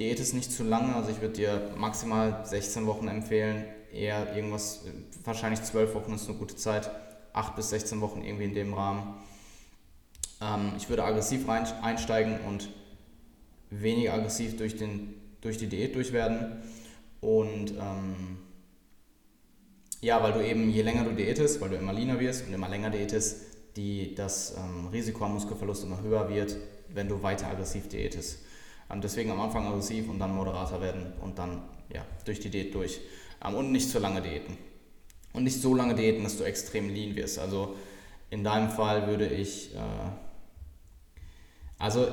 [0.01, 4.83] Diät ist nicht zu lange, also ich würde dir maximal 16 Wochen empfehlen, eher irgendwas,
[5.23, 6.89] wahrscheinlich 12 Wochen ist eine gute Zeit,
[7.33, 9.13] 8 bis 16 Wochen irgendwie in dem Rahmen.
[10.41, 12.69] Ähm, ich würde aggressiv rein, einsteigen und
[13.69, 16.63] weniger aggressiv durch, den, durch die Diät durchwerden
[17.19, 18.39] und ähm,
[20.01, 22.69] ja, weil du eben, je länger du diätest, weil du immer leaner wirst und immer
[22.69, 23.41] länger diätest,
[23.75, 26.57] die, das ähm, Risiko am Muskelverlust immer höher wird,
[26.89, 28.39] wenn du weiter aggressiv diätest.
[28.91, 32.73] Ähm, deswegen am Anfang aggressiv und dann moderater werden und dann ja, durch die Diät
[32.73, 32.99] durch.
[33.43, 34.57] Ähm, und nicht zu lange diäten.
[35.33, 37.39] Und nicht so lange diäten, dass du extrem lean wirst.
[37.39, 37.75] Also
[38.29, 39.79] in deinem Fall würde ich, äh,
[41.77, 42.07] also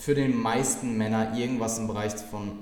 [0.00, 2.60] für den meisten Männer irgendwas im Bereich von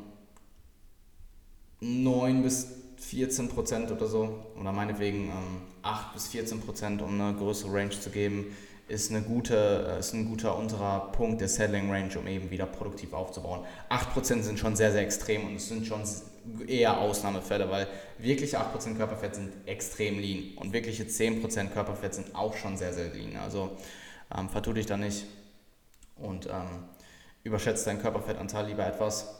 [1.80, 7.36] 9 bis 14 Prozent oder so, oder meinetwegen ähm, 8 bis 14 Prozent, um eine
[7.36, 8.56] größere Range zu geben,
[8.88, 12.66] ist, eine gute, äh, ist ein guter unterer Punkt der Selling Range, um eben wieder
[12.66, 13.64] produktiv aufzubauen.
[13.90, 16.02] 8% sind schon sehr, sehr extrem und es sind schon
[16.66, 17.86] eher Ausnahmefälle, weil
[18.18, 23.12] wirkliche 8% Körperfett sind extrem lean und wirkliche 10% Körperfett sind auch schon sehr, sehr
[23.12, 23.36] lean.
[23.36, 23.76] Also
[24.36, 25.26] ähm, vertu dich da nicht
[26.16, 26.84] und ähm,
[27.44, 29.34] überschätzt deinen Körperfettanteil lieber etwas.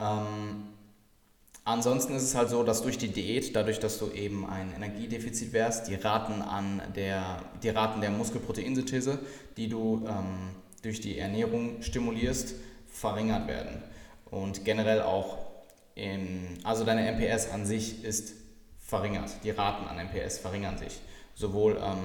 [0.00, 0.74] Ähm,
[1.64, 5.52] Ansonsten ist es halt so, dass durch die Diät, dadurch, dass du eben ein Energiedefizit
[5.52, 9.18] wärst, die Raten, an der, die Raten der Muskelproteinsynthese,
[9.56, 12.54] die du ähm, durch die Ernährung stimulierst,
[12.88, 13.82] verringert werden.
[14.30, 15.38] Und generell auch,
[15.94, 18.34] im, also deine MPS an sich ist
[18.78, 19.30] verringert.
[19.44, 21.00] Die Raten an MPS verringern sich.
[21.34, 21.98] Sowohl ähm,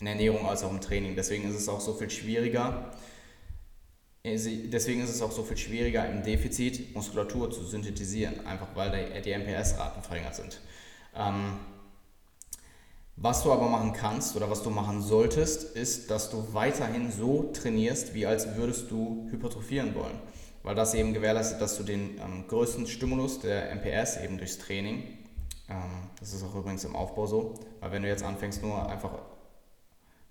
[0.00, 1.14] in Ernährung als auch im Training.
[1.14, 2.90] Deswegen ist es auch so viel schwieriger.
[4.26, 9.32] Deswegen ist es auch so viel schwieriger im Defizit Muskulatur zu synthetisieren, einfach weil die
[9.32, 10.60] MPS-Raten verringert sind.
[11.14, 11.58] Ähm,
[13.14, 17.50] was du aber machen kannst oder was du machen solltest, ist, dass du weiterhin so
[17.52, 20.18] trainierst, wie als würdest du hypertrophieren wollen.
[20.64, 25.04] Weil das eben gewährleistet, dass du den ähm, größten Stimulus der MPS eben durchs Training,
[25.68, 29.12] ähm, das ist auch übrigens im Aufbau so, weil wenn du jetzt anfängst nur einfach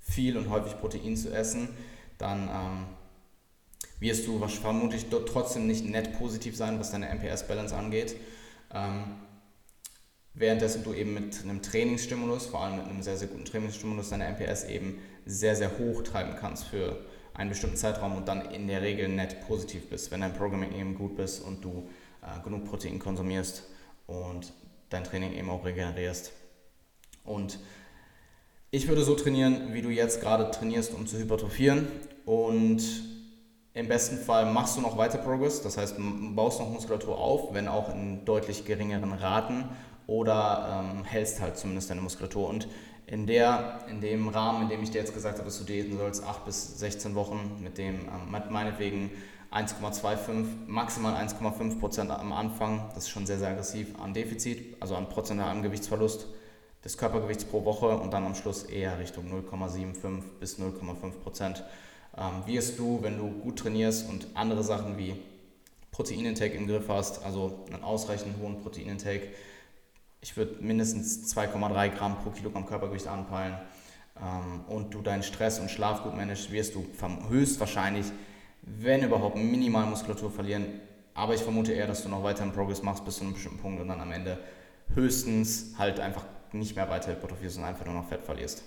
[0.01, 1.69] viel und häufig Protein zu essen,
[2.17, 2.85] dann ähm,
[3.99, 8.15] wirst du vermutlich trotzdem nicht net positiv sein, was deine MPS-Balance angeht.
[8.73, 9.15] Ähm,
[10.33, 14.29] währenddessen du eben mit einem Trainingsstimulus, vor allem mit einem sehr, sehr guten Trainingsstimulus, deine
[14.29, 18.81] MPS eben sehr, sehr hoch treiben kannst für einen bestimmten Zeitraum und dann in der
[18.81, 21.89] Regel net positiv bist, wenn dein Programming eben gut bist und du
[22.21, 23.63] äh, genug Protein konsumierst
[24.07, 24.53] und
[24.89, 26.31] dein Training eben auch regenerierst.
[27.23, 27.59] Und
[28.71, 31.87] ich würde so trainieren, wie du jetzt gerade trainierst, um zu hypertrophieren
[32.25, 32.83] und
[33.75, 35.97] im besten Fall machst du noch weiter Progress, das heißt,
[36.33, 39.65] baust noch Muskulatur auf, wenn auch in deutlich geringeren Raten
[40.07, 42.47] oder ähm, hältst halt zumindest deine Muskulatur.
[42.47, 42.69] Und
[43.05, 45.97] in, der, in dem Rahmen, in dem ich dir jetzt gesagt habe, dass du diäten
[45.97, 49.11] sollst, 8 bis 16 Wochen, mit dem ähm, meinetwegen
[49.51, 54.95] 1,25, maximal 1,5 Prozent am Anfang, das ist schon sehr, sehr aggressiv, an Defizit, also
[54.95, 56.27] an prozentualem Gewichtsverlust
[56.85, 61.65] des Körpergewichts pro Woche und dann am Schluss eher Richtung 0,75 bis 0,5 Prozent.
[62.17, 65.15] Ähm, wirst du, wenn du gut trainierst und andere Sachen wie
[65.91, 69.29] Proteinintake im Griff hast, also einen ausreichend hohen Proteinintake,
[70.21, 73.57] ich würde mindestens 2,3 Gramm pro Kilogramm Körpergewicht anpeilen
[74.19, 76.85] ähm, und du deinen Stress und Schlaf gut managst, wirst du
[77.29, 78.07] höchstwahrscheinlich,
[78.61, 80.65] wenn überhaupt, minimal Muskulatur verlieren.
[81.13, 83.59] Aber ich vermute eher, dass du noch weiter im Progress machst bis zu einem bestimmten
[83.59, 84.39] Punkt und dann am Ende
[84.93, 88.63] höchstens halt einfach nicht mehr weiter hypertrophierst und einfach nur noch Fett verlierst.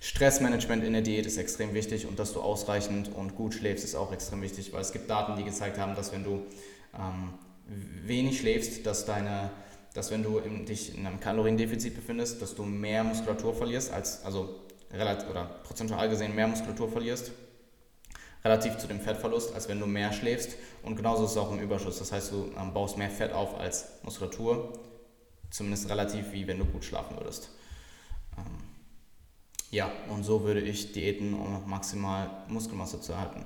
[0.00, 3.94] Stressmanagement in der Diät ist extrem wichtig und dass du ausreichend und gut schläfst ist
[3.94, 6.42] auch extrem wichtig, weil es gibt Daten, die gezeigt haben, dass wenn du
[6.94, 7.34] ähm,
[7.66, 9.50] wenig schläfst, dass deine
[9.96, 14.22] dass wenn du in, dich in einem Kaloriendefizit befindest, dass du mehr Muskulatur verlierst, als,
[14.24, 14.60] also
[14.92, 17.32] relativ, oder prozentual gesehen mehr Muskulatur verlierst,
[18.44, 20.56] relativ zu dem Fettverlust, als wenn du mehr schläfst.
[20.82, 21.98] Und genauso ist es auch im Überschuss.
[21.98, 24.78] Das heißt, du ähm, baust mehr Fett auf als Muskulatur,
[25.50, 27.48] zumindest relativ wie wenn du gut schlafen würdest.
[28.36, 28.44] Ähm,
[29.70, 33.44] ja, und so würde ich Diäten, um maximal Muskelmasse zu erhalten.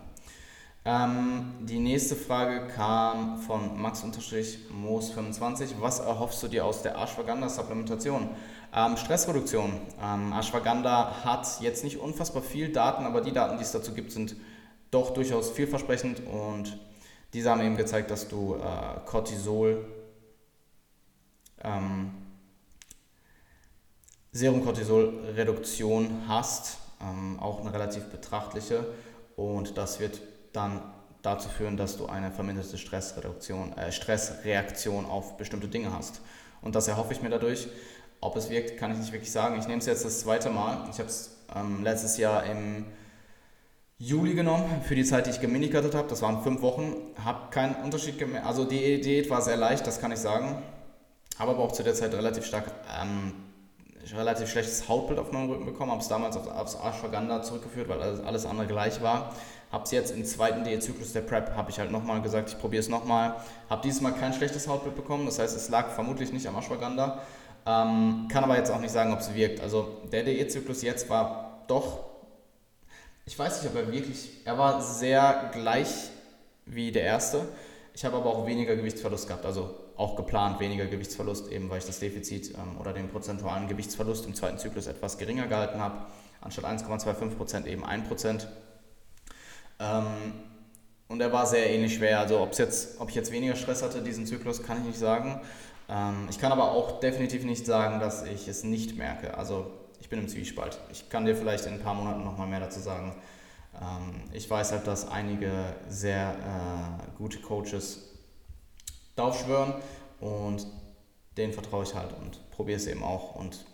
[0.85, 5.75] Ähm, die nächste Frage kam von Max-Moos25.
[5.81, 8.31] Was erhoffst du dir aus der Ashwagandha-Supplementation?
[8.75, 9.73] Ähm, Stressreduktion.
[10.03, 14.13] Ähm, Ashwagandha hat jetzt nicht unfassbar viel Daten, aber die Daten, die es dazu gibt,
[14.13, 14.37] sind
[14.91, 16.79] doch durchaus vielversprechend und
[17.33, 19.85] diese haben eben gezeigt, dass du äh, Cortisol,
[21.63, 22.11] ähm,
[24.33, 28.87] Serum-Cortisol-Reduktion hast, ähm, auch eine relativ betrachtliche
[29.37, 30.21] und das wird
[30.53, 30.83] dann
[31.23, 36.21] dazu führen, dass du eine verminderte Stressreduktion, äh, Stressreaktion auf bestimmte Dinge hast.
[36.63, 37.69] Und das erhoffe ich mir dadurch.
[38.21, 39.59] Ob es wirkt, kann ich nicht wirklich sagen.
[39.59, 40.89] Ich nehme es jetzt das zweite Mal.
[40.91, 42.85] Ich habe es ähm, letztes Jahr im
[43.99, 46.09] Juli genommen, für die Zeit, die ich geminicutet habe.
[46.09, 46.97] Das waren fünf Wochen.
[47.25, 48.47] Habe keinen Unterschied gemerkt.
[48.47, 50.63] Also die Diät war sehr leicht, das kann ich sagen.
[51.39, 52.71] Habe aber auch zu der Zeit relativ stark,
[53.01, 53.33] ähm,
[54.15, 55.93] relativ schlechtes Hautbild auf meinem Rücken bekommen.
[55.93, 59.35] Habe es damals auf, aufs Ashwagandha zurückgeführt, weil alles, alles andere gleich war.
[59.71, 62.81] Habe es jetzt im zweiten Diätzyklus der Prep, habe ich halt nochmal gesagt, ich probiere
[62.81, 63.37] es nochmal.
[63.69, 67.21] Habe dieses Mal kein schlechtes Hautbild bekommen, das heißt, es lag vermutlich nicht am Ashwagandha.
[67.67, 69.61] Ähm, kann aber jetzt auch nicht sagen, ob es wirkt.
[69.61, 72.01] Also der Diätzyklus jetzt war doch,
[73.27, 76.11] ich weiß nicht, ob er wirklich, er war sehr gleich
[76.67, 77.47] wie der erste.
[77.95, 81.85] Ich habe aber auch weniger Gewichtsverlust gehabt, also auch geplant weniger Gewichtsverlust, eben weil ich
[81.85, 86.07] das Defizit ähm, oder den prozentualen Gewichtsverlust im zweiten Zyklus etwas geringer gehalten habe.
[86.41, 88.47] Anstatt 1,25% eben 1%.
[89.79, 90.07] Ähm,
[91.09, 92.19] und er war sehr ähnlich schwer.
[92.19, 95.43] Also jetzt, ob ich jetzt weniger Stress hatte diesen Zyklus, kann ich nicht sagen.
[95.91, 99.37] Ähm, ich kann aber auch definitiv nicht sagen, dass ich es nicht merke.
[99.37, 99.71] Also
[100.01, 100.79] ich bin im Zwiespalt.
[100.91, 103.15] Ich kann dir vielleicht in ein paar Monaten nochmal mehr dazu sagen.
[103.75, 105.51] Ähm, ich weiß halt, dass einige
[105.91, 108.10] sehr äh, gute Coaches
[109.21, 109.75] darauf schwören
[110.21, 110.67] und
[111.37, 113.37] denen vertraue ich halt und probiere es eben auch.
[113.37, 113.65] Und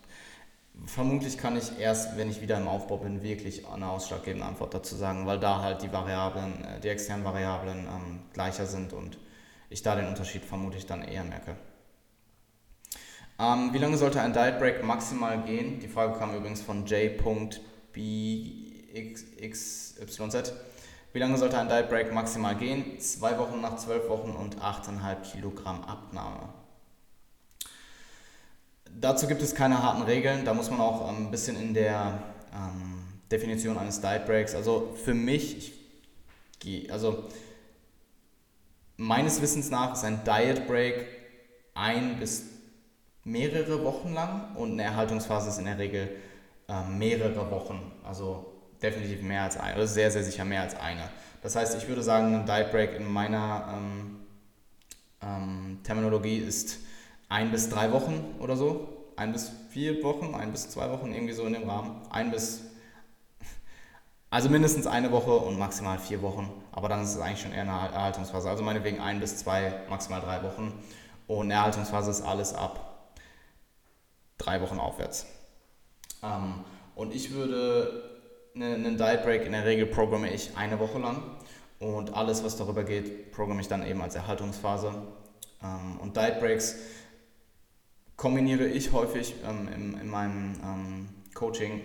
[0.85, 4.95] Vermutlich kann ich erst, wenn ich wieder im Aufbau bin, wirklich eine ausschlaggebende Antwort dazu
[4.95, 9.17] sagen, weil da halt die Variablen, äh, die externen Variablen ähm, gleicher sind und
[9.69, 11.55] ich da den Unterschied vermutlich dann eher merke.
[13.39, 15.79] Ähm, wie lange sollte ein Diet Break maximal gehen?
[15.79, 17.15] Die Frage kam übrigens von j.bxyz.
[21.17, 22.99] Wie lange sollte ein Diet Break maximal gehen?
[22.99, 26.49] Zwei Wochen nach zwölf Wochen und 8,5 Kilogramm Abnahme.
[29.01, 30.45] Dazu gibt es keine harten Regeln.
[30.45, 32.21] Da muss man auch ein bisschen in der
[32.53, 34.53] ähm, Definition eines Diet Breaks.
[34.53, 35.73] Also für mich, ich
[36.59, 37.23] gehe, also
[38.97, 41.03] meines Wissens nach ist ein Diet Break
[41.73, 42.43] ein bis
[43.23, 46.11] mehrere Wochen lang und eine Erhaltungsphase ist in der Regel
[46.67, 47.91] äh, mehrere Wochen.
[48.03, 51.09] Also definitiv mehr als eine, oder sehr, sehr sicher mehr als eine.
[51.41, 54.19] Das heißt, ich würde sagen, ein Diet Break in meiner ähm,
[55.21, 56.79] ähm, Terminologie ist
[57.29, 58.93] ein bis drei Wochen oder so.
[59.15, 62.01] Ein bis vier Wochen, ein bis zwei Wochen, irgendwie so in dem Rahmen.
[62.09, 62.61] Ein bis,
[64.29, 66.51] also mindestens eine Woche und maximal vier Wochen.
[66.71, 68.49] Aber dann ist es eigentlich schon eher eine Erhaltungsphase.
[68.49, 70.73] Also meinetwegen ein bis zwei, maximal drei Wochen.
[71.25, 73.09] Und Erhaltungsphase ist alles ab
[74.37, 75.25] drei Wochen aufwärts.
[76.23, 76.63] Ähm,
[76.95, 78.16] und ich würde
[78.61, 81.21] einen Diet Break in der Regel programme ich eine Woche lang
[81.79, 84.93] und alles, was darüber geht, programme ich dann eben als Erhaltungsphase.
[85.63, 86.75] Ähm, und Diet Breaks
[88.15, 91.81] kombiniere ich häufig ähm, in, in meinem ähm, Coaching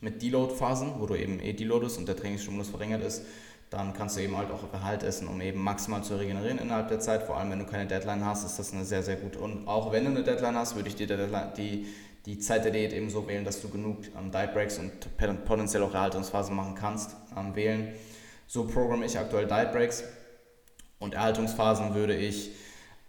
[0.00, 3.22] mit Deload-Phasen, wo du eben eh deloadest und der Trainingsstimulus verringert ist.
[3.70, 7.00] Dann kannst du eben halt auch Gehalt essen, um eben maximal zu regenerieren innerhalb der
[7.00, 7.24] Zeit.
[7.24, 9.38] Vor allem, wenn du keine Deadline hast, ist das eine sehr, sehr gute.
[9.38, 11.86] Und auch wenn du eine Deadline hast, würde ich dir die,
[12.28, 14.92] die Zeit der Diät eben so wählen, dass du genug ähm, Diet Breaks und
[15.46, 17.94] potenziell auch Erhaltungsphasen machen kannst, ähm, wählen.
[18.46, 20.04] So programme ich aktuell Diet Breaks
[20.98, 22.50] und Erhaltungsphasen würde ich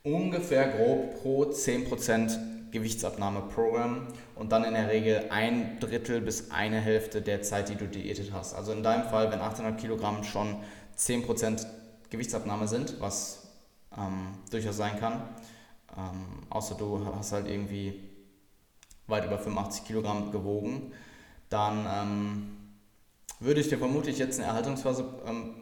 [0.04, 6.80] ungefähr grob pro 10% Gewichtsabnahme programmen und dann in der Regel ein Drittel bis eine
[6.80, 8.54] Hälfte der Zeit, die du diätet hast.
[8.54, 10.56] Also in deinem Fall, wenn 800 Kilogramm schon
[10.98, 11.66] 10%
[12.10, 13.50] Gewichtsabnahme sind, was
[13.98, 15.24] ähm, durchaus sein kann,
[15.98, 18.09] ähm, außer du hast halt irgendwie
[19.10, 20.92] weit über 85 Kilogramm gewogen,
[21.50, 22.58] dann ähm,
[23.40, 25.56] würde ich dir vermutlich jetzt eine Erhaltungsphase ähm,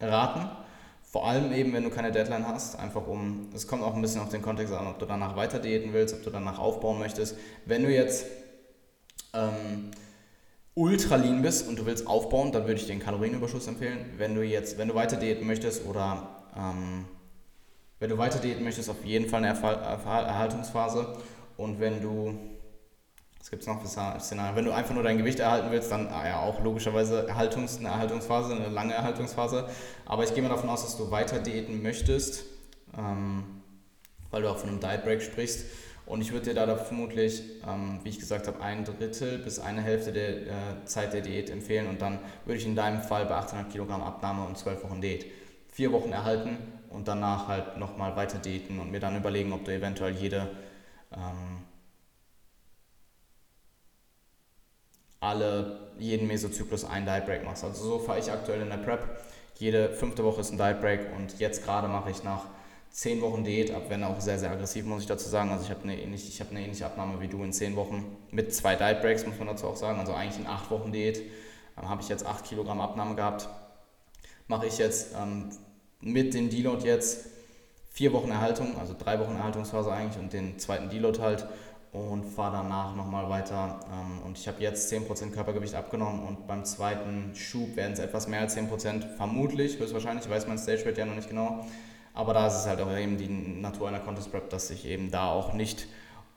[0.00, 0.48] raten.
[1.02, 4.20] Vor allem eben, wenn du keine Deadline hast, einfach um, es kommt auch ein bisschen
[4.20, 7.36] auf den Kontext an, ob du danach weiter diäten willst, ob du danach aufbauen möchtest.
[7.64, 8.26] Wenn du jetzt
[9.32, 9.90] ähm,
[10.74, 14.14] ultra lean bist und du willst aufbauen, dann würde ich dir einen Kalorienüberschuss empfehlen.
[14.18, 17.06] Wenn du jetzt, wenn du weiter diäten möchtest oder ähm,
[17.98, 21.16] wenn du weiter diäten möchtest, auf jeden Fall eine Erhaltungsphase.
[21.56, 22.38] Und wenn du
[23.46, 24.56] was gibt es noch für Szenarien?
[24.56, 27.90] Wenn du einfach nur dein Gewicht erhalten willst, dann ah ja auch logischerweise Erhaltungs-, eine
[27.90, 29.68] Erhaltungsphase, eine lange Erhaltungsphase.
[30.04, 32.42] Aber ich gehe mal davon aus, dass du weiter diäten möchtest,
[32.98, 33.44] ähm,
[34.32, 35.66] weil du auch von einem Diet Break sprichst.
[36.06, 39.80] Und ich würde dir da vermutlich, ähm, wie ich gesagt habe, ein Drittel bis eine
[39.80, 40.48] Hälfte der äh,
[40.84, 41.86] Zeit der Diät empfehlen.
[41.86, 45.24] Und dann würde ich in deinem Fall bei 800 Kilogramm Abnahme und 12 Wochen Diät
[45.68, 46.58] vier Wochen erhalten
[46.90, 50.48] und danach halt nochmal weiter diäten und mir dann überlegen, ob du eventuell jede
[51.16, 51.64] ähm,
[55.20, 57.64] alle, jeden Mesozyklus einen Diet Break machst.
[57.64, 59.04] Also so fahre ich aktuell in der Prep.
[59.58, 62.44] Jede fünfte Woche ist ein Diet Break und jetzt gerade mache ich nach
[62.90, 65.50] zehn Wochen Diät, ab wenn auch sehr, sehr aggressiv, muss ich dazu sagen.
[65.50, 68.54] Also ich habe eine, ähnliche, hab eine ähnliche Abnahme wie du in zehn Wochen mit
[68.54, 69.98] zwei Diet Breaks, muss man dazu auch sagen.
[69.98, 71.22] Also eigentlich in acht Wochen Diät
[71.78, 73.48] ähm, habe ich jetzt acht Kilogramm Abnahme gehabt.
[74.48, 75.50] Mache ich jetzt ähm,
[76.00, 77.35] mit dem Deload jetzt
[77.96, 81.46] vier Wochen Erhaltung, also drei Wochen Erhaltungsphase eigentlich und den zweiten Deload halt
[81.92, 83.80] und fahre danach nochmal weiter.
[83.90, 88.28] Ähm, und ich habe jetzt 10% Körpergewicht abgenommen und beim zweiten Schub werden es etwas
[88.28, 91.64] mehr als 10%, vermutlich, höchstwahrscheinlich, ich weiß mein Stage Rate ja noch nicht genau.
[92.12, 95.10] Aber da ist es halt auch eben die Natur einer Contest Prep, dass ich eben
[95.10, 95.88] da auch nicht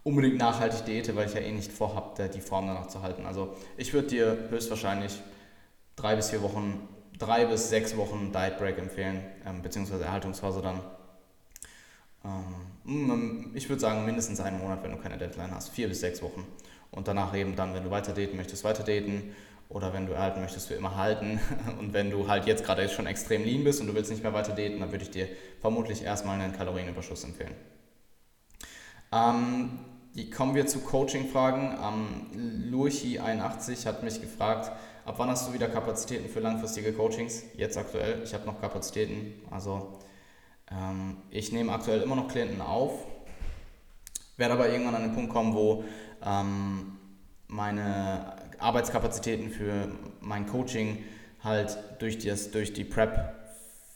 [0.04, 3.26] unbedingt nachhaltig diete, weil ich ja eh nicht vorhabe, die Form danach zu halten.
[3.26, 5.22] Also ich würde dir höchstwahrscheinlich
[5.98, 6.88] drei bis vier Wochen,
[7.18, 10.80] drei bis sechs Wochen Diet Break empfehlen, ähm, beziehungsweise Erhaltungsphase dann.
[12.26, 15.70] Ähm, ich würde sagen, mindestens einen Monat, wenn du keine Deadline hast.
[15.70, 16.46] Vier bis sechs Wochen.
[16.92, 19.36] Und danach eben dann, wenn du weiter daten möchtest, weiter daten.
[19.70, 21.40] Oder wenn du erhalten möchtest, für immer halten.
[21.80, 24.34] Und wenn du halt jetzt gerade schon extrem lean bist und du willst nicht mehr
[24.34, 25.28] weiter daten, dann würde ich dir
[25.62, 27.54] vermutlich erstmal einen Kalorienüberschuss empfehlen.
[29.12, 29.80] Ähm,
[30.36, 31.78] kommen wir zu Coaching-Fragen.
[31.84, 34.72] Ähm, Lurchi81 hat mich gefragt,
[35.06, 37.44] ab wann hast du wieder Kapazitäten für langfristige Coachings?
[37.56, 38.24] Jetzt aktuell.
[38.24, 39.34] Ich habe noch Kapazitäten.
[39.52, 39.99] Also
[40.72, 42.92] ähm, ich nehme aktuell immer noch Klienten auf,
[44.38, 45.84] werde aber irgendwann an den Punkt kommen, wo
[46.24, 46.98] ähm,
[47.48, 49.90] meine Arbeitskapazitäten für
[50.22, 51.04] mein Coaching
[51.44, 53.36] halt durch, das, durch die Prep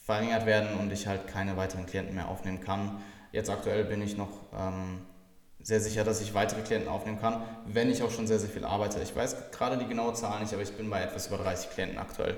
[0.03, 3.01] verringert werden und ich halt keine weiteren Klienten mehr aufnehmen kann.
[3.31, 5.01] Jetzt aktuell bin ich noch ähm,
[5.61, 8.65] sehr sicher, dass ich weitere Klienten aufnehmen kann, wenn ich auch schon sehr, sehr viel
[8.65, 8.99] arbeite.
[9.01, 11.97] Ich weiß gerade die genaue Zahl nicht, aber ich bin bei etwas über 30 Klienten
[11.97, 12.37] aktuell.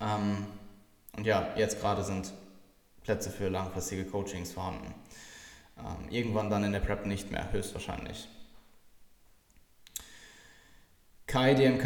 [0.00, 0.46] Ähm,
[1.16, 2.32] und ja, jetzt gerade sind
[3.06, 4.92] Plätze für langfristige Coachings vorhanden.
[5.78, 8.28] Ähm, irgendwann dann in der Prep nicht mehr, höchstwahrscheinlich.
[11.26, 11.84] Kai DMK,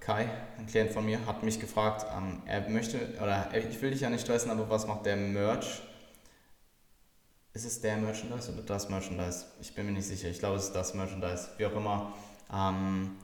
[0.00, 0.28] Kai,
[0.58, 4.10] ein Klient von mir, hat mich gefragt, ähm, er möchte, oder ich will dich ja
[4.10, 5.82] nicht stressen, aber was macht der Merch?
[7.54, 9.46] Ist es der Merchandise oder das Merchandise?
[9.60, 10.28] Ich bin mir nicht sicher.
[10.28, 11.50] Ich glaube, es ist das Merchandise.
[11.56, 12.12] Wie auch immer.
[12.52, 13.16] Ähm,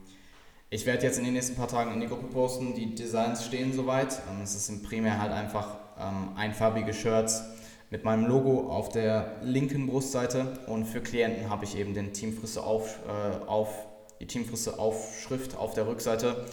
[0.70, 3.72] Ich werde jetzt in den nächsten paar Tagen in die Gruppe posten, die Designs stehen
[3.72, 4.20] soweit.
[4.30, 7.44] Ähm, es sind primär halt einfach ähm, einfarbige Shirts
[7.90, 12.62] mit meinem Logo auf der linken Brustseite und für Klienten habe ich eben den Teamfrisse
[12.62, 13.86] auf, äh, auf,
[14.20, 16.46] die Teamfrisse Aufschrift auf der Rückseite.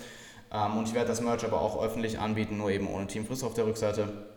[0.52, 3.54] Ähm, und ich werde das Merch aber auch öffentlich anbieten, nur eben ohne Teamfrisse auf
[3.54, 4.28] der Rückseite.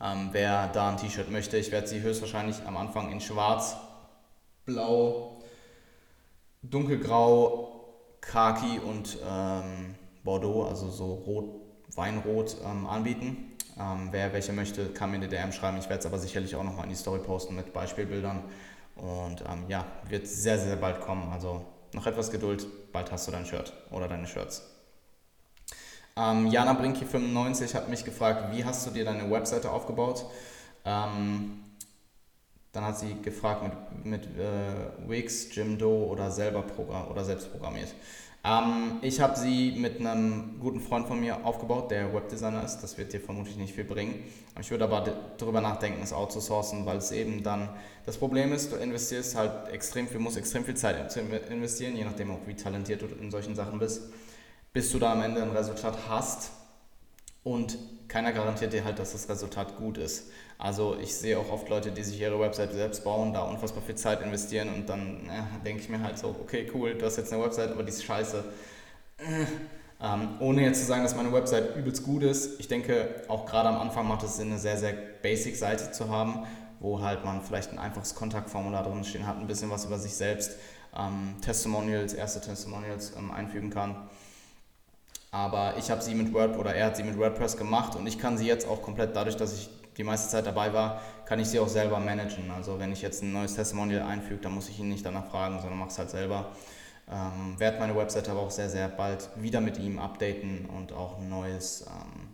[0.00, 3.76] Ähm, wer da ein T-Shirt möchte, ich werde sie höchstwahrscheinlich am Anfang in schwarz,
[4.64, 5.40] blau,
[6.62, 11.44] dunkelgrau, khaki und ähm, Bordeaux, also so rot,
[11.96, 13.47] Weinrot ähm, anbieten.
[13.80, 15.78] Ähm, wer welche möchte, kann mir eine DM schreiben.
[15.78, 18.42] Ich werde es aber sicherlich auch nochmal in die Story posten mit Beispielbildern.
[18.96, 21.30] Und ähm, ja, wird sehr, sehr bald kommen.
[21.32, 24.62] Also noch etwas Geduld, bald hast du dein Shirt oder deine Shirts.
[26.16, 30.24] Ähm, Jana Brinki95 hat mich gefragt, wie hast du dir deine Webseite aufgebaut?
[30.84, 31.60] Ähm,
[32.72, 36.64] dann hat sie gefragt mit, mit äh, Wix, Jimdo oder selber
[37.10, 37.94] oder selbst programmiert.
[38.44, 42.78] Ähm, ich habe sie mit einem guten Freund von mir aufgebaut, der Webdesigner ist.
[42.78, 44.24] Das wird dir vermutlich nicht viel bringen.
[44.60, 45.04] Ich würde aber
[45.36, 47.68] darüber nachdenken, es outzusourcen, weil es eben dann
[48.06, 51.14] das Problem ist, du investierst halt extrem viel, musst extrem viel Zeit
[51.50, 54.02] investieren, je nachdem auch wie talentiert du in solchen Sachen bist,
[54.72, 56.50] bis du da am Ende ein Resultat hast.
[57.42, 57.78] Und
[58.08, 60.30] keiner garantiert dir halt, dass das Resultat gut ist.
[60.58, 63.94] Also ich sehe auch oft Leute, die sich ihre Website selbst bauen, da unfassbar viel
[63.94, 67.32] Zeit investieren und dann ja, denke ich mir halt so, okay, cool, du hast jetzt
[67.32, 68.44] eine Website, aber die ist scheiße.
[70.00, 72.60] Ähm, ohne jetzt zu sagen, dass meine Website übelst gut ist.
[72.60, 76.08] Ich denke, auch gerade am Anfang macht es Sinn, eine sehr, sehr basic Seite zu
[76.08, 76.44] haben,
[76.80, 80.14] wo halt man vielleicht ein einfaches Kontaktformular drin stehen hat, ein bisschen was über sich
[80.14, 80.56] selbst,
[80.96, 84.08] ähm, Testimonials, erste Testimonials ähm, einfügen kann.
[85.30, 88.18] Aber ich habe sie mit WordPress oder er hat sie mit WordPress gemacht und ich
[88.18, 89.68] kann sie jetzt auch komplett dadurch, dass ich
[89.98, 92.50] die meiste Zeit dabei war, kann ich sie auch selber managen.
[92.52, 95.60] Also wenn ich jetzt ein neues Testimonial einfüge, dann muss ich ihn nicht danach fragen,
[95.60, 96.52] sondern mache es halt selber.
[97.10, 101.18] Ähm, werde meine Website aber auch sehr, sehr bald wieder mit ihm updaten und auch
[101.18, 102.28] ein neues, ähm,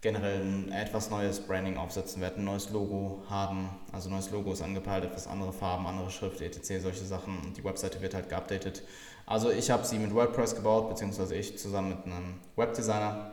[0.00, 3.70] generell ein etwas neues Branding aufsetzen, werde ein neues Logo haben.
[3.90, 7.38] Also neues Logo ist angepeilt, etwas andere Farben, andere Schrift, etc., solche Sachen.
[7.38, 8.82] Und die Webseite wird halt geupdatet.
[9.26, 13.32] Also ich habe sie mit WordPress gebaut, beziehungsweise ich zusammen mit einem Webdesigner.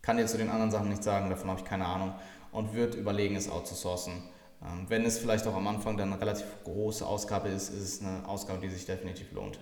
[0.00, 2.14] Kann dir zu den anderen Sachen nichts sagen, davon habe ich keine Ahnung
[2.52, 4.22] und wird überlegen, es outzusourcen.
[4.62, 8.02] Ähm, wenn es vielleicht auch am Anfang dann eine relativ große Ausgabe ist, ist es
[8.02, 9.58] eine Ausgabe, die sich definitiv lohnt.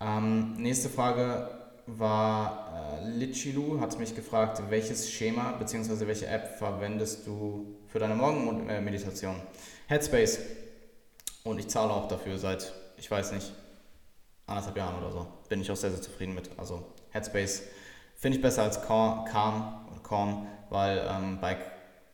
[0.00, 1.48] Ähm, nächste Frage
[1.86, 6.06] war äh, Lichilu, hat mich gefragt, welches Schema bzw.
[6.06, 9.36] welche App verwendest du für deine Morgenmeditation?
[9.86, 10.40] Headspace.
[11.44, 13.52] Und ich zahle auch dafür seit, ich weiß nicht,
[14.46, 15.26] anderthalb Jahren oder so.
[15.48, 16.50] Bin ich auch sehr, sehr zufrieden mit.
[16.56, 17.62] Also Headspace
[18.16, 19.24] finde ich besser als Calm,
[20.02, 21.56] Calm weil ähm, bei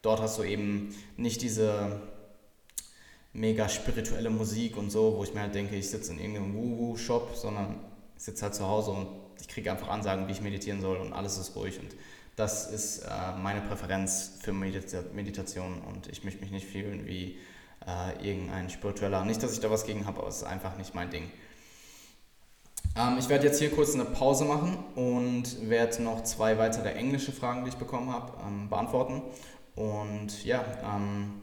[0.02, 2.00] dort hast du eben nicht diese
[3.32, 7.36] mega spirituelle Musik und so, wo ich mir halt denke, ich sitze in irgendeinem Woo-Woo-Shop,
[7.36, 7.76] sondern
[8.16, 9.08] ich sitze halt zu Hause und
[9.40, 11.78] ich kriege einfach Ansagen, wie ich meditieren soll und alles ist ruhig.
[11.78, 11.94] Und
[12.36, 13.08] das ist äh,
[13.40, 17.38] meine Präferenz für Medita Meditation und ich möchte mich nicht fühlen wie
[17.86, 19.24] äh, irgendein spiritueller.
[19.24, 21.30] Nicht, dass ich da was gegen habe, aber es ist einfach nicht mein Ding.
[22.96, 27.32] Ähm, ich werde jetzt hier kurz eine Pause machen und werde noch zwei weitere englische
[27.32, 29.22] Fragen, die ich bekommen habe, ähm, beantworten.
[29.74, 31.42] Und ja, ähm,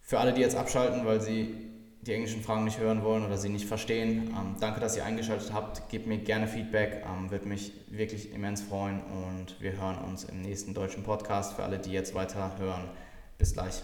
[0.00, 1.54] für alle, die jetzt abschalten, weil sie
[2.02, 5.52] die englischen Fragen nicht hören wollen oder sie nicht verstehen, ähm, danke, dass ihr eingeschaltet
[5.52, 5.88] habt.
[5.88, 10.42] Gebt mir gerne Feedback, ähm, würde mich wirklich immens freuen und wir hören uns im
[10.42, 11.54] nächsten deutschen Podcast.
[11.54, 12.88] Für alle, die jetzt weiter hören,
[13.38, 13.82] bis gleich.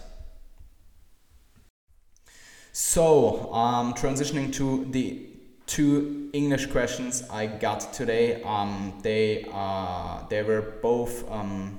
[2.73, 5.27] So, um, transitioning to the
[5.67, 8.43] two English questions I got today.
[8.45, 11.79] Um, they uh, they were both um,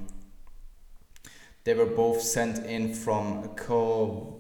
[1.64, 4.32] they were both sent in from Covacolo.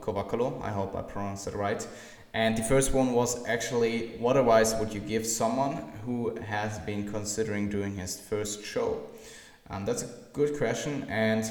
[0.00, 0.62] Covacolo.
[0.62, 1.86] I hope I pronounced it right.
[2.32, 7.10] And the first one was actually, what advice would you give someone who has been
[7.10, 9.02] considering doing his first show?
[9.68, 11.44] Um, that's a good question, and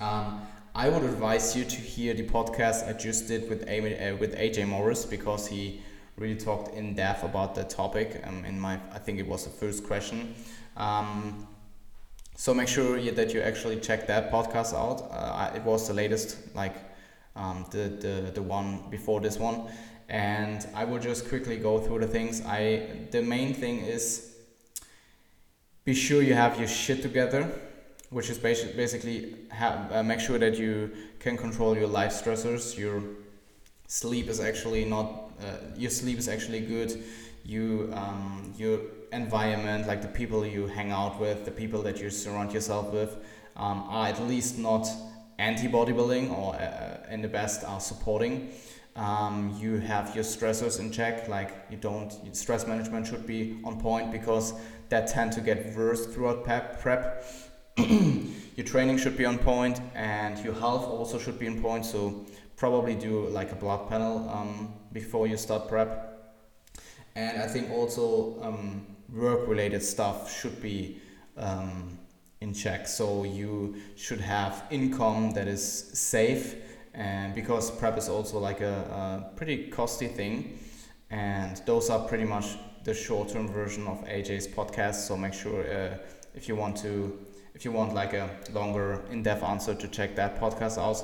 [0.00, 0.42] um,
[0.74, 4.68] I would advise you to hear the podcast I just did with uh, with AJ
[4.68, 5.82] Morris because he
[6.16, 8.22] really talked in depth about the topic.
[8.24, 10.34] Um, in my, I think it was the first question.
[10.76, 11.46] Um,
[12.34, 15.08] so make sure that you actually check that podcast out.
[15.10, 16.76] Uh, it was the latest, like
[17.36, 19.68] um, the, the the one before this one,
[20.08, 22.42] and I will just quickly go through the things.
[22.46, 24.32] I the main thing is
[25.84, 27.50] be sure you have your shit together
[28.14, 32.78] which is basically have, uh, make sure that you can control your life stressors.
[32.78, 33.02] Your
[33.88, 37.02] sleep is actually not uh, your sleep is actually good.
[37.44, 38.78] You um, your
[39.14, 43.16] environment, like the people you hang out with, the people that you surround yourself with,
[43.56, 44.86] um, are at least not
[45.38, 48.50] anti bodybuilding or uh, in the best are supporting.
[48.96, 53.80] Um, you have your stressors in check, like you don't, stress management should be on
[53.80, 54.54] point because
[54.88, 56.80] that tend to get worse throughout prep.
[56.80, 57.24] prep.
[57.76, 61.84] your training should be on point and your health also should be on point.
[61.84, 62.24] So
[62.56, 66.10] probably do like a blood panel um, before you start prep.
[67.16, 71.00] And I think also um, work related stuff should be
[71.36, 71.98] um,
[72.40, 72.86] in check.
[72.86, 76.56] So you should have income that is safe,
[76.94, 80.58] and because prep is also like a, a pretty costly thing,
[81.10, 85.06] and those are pretty much the short-term version of AJ's podcast.
[85.06, 85.96] So make sure uh,
[86.34, 87.18] if you want to,
[87.54, 91.02] if you want like a longer, in-depth answer, to check that podcast out.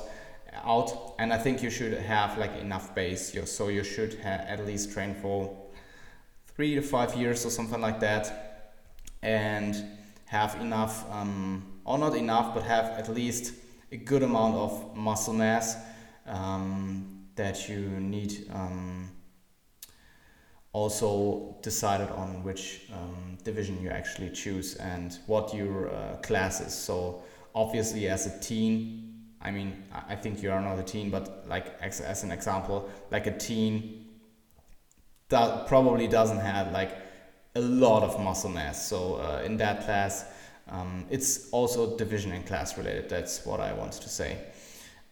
[0.65, 3.33] Out, and I think you should have like enough base.
[3.49, 5.60] So you should at least train for
[6.61, 8.75] three to five years or something like that,
[9.23, 9.83] and
[10.25, 13.55] have enough, um, or not enough, but have at least
[13.91, 15.75] a good amount of muscle mass
[16.27, 18.45] um, that you need.
[18.53, 19.09] Um,
[20.71, 26.75] also decided on which um, division you actually choose and what your uh, class is.
[26.75, 27.23] So
[27.55, 31.75] obviously, as a teen, I mean, I think you are not a teen, but like
[31.81, 34.00] as, as an example, like a teen
[35.31, 36.95] that probably doesn't have like
[37.55, 38.87] a lot of muscle mass.
[38.87, 40.25] So uh, in that class,
[40.69, 43.09] um, it's also division and class related.
[43.09, 44.37] That's what I wanted to say.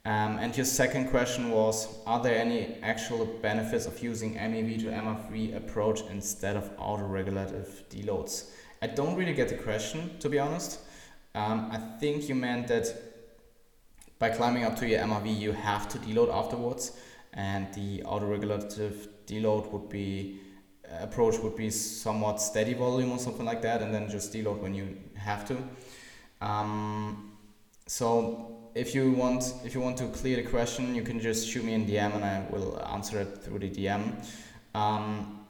[0.05, 4.86] Um, and your second question was, are there any actual benefits of using MEV to
[4.86, 8.49] MR3 approach instead of auto-regulative deloads?
[8.82, 10.80] I don't really get the question, to be honest.
[11.36, 12.88] Um, I think you meant that
[14.20, 16.93] by climbing up to your MRV, you have to deload afterwards,
[17.34, 20.39] and the auto-regulative deload would be
[21.01, 24.73] approach would be somewhat steady volume or something like that, and then just deload when
[24.73, 25.57] you have to.
[26.41, 27.38] Um,
[27.86, 31.63] so if you want if you want to clear the question, you can just shoot
[31.63, 34.13] me in DM and I will answer it through the DM.
[34.73, 35.45] Um,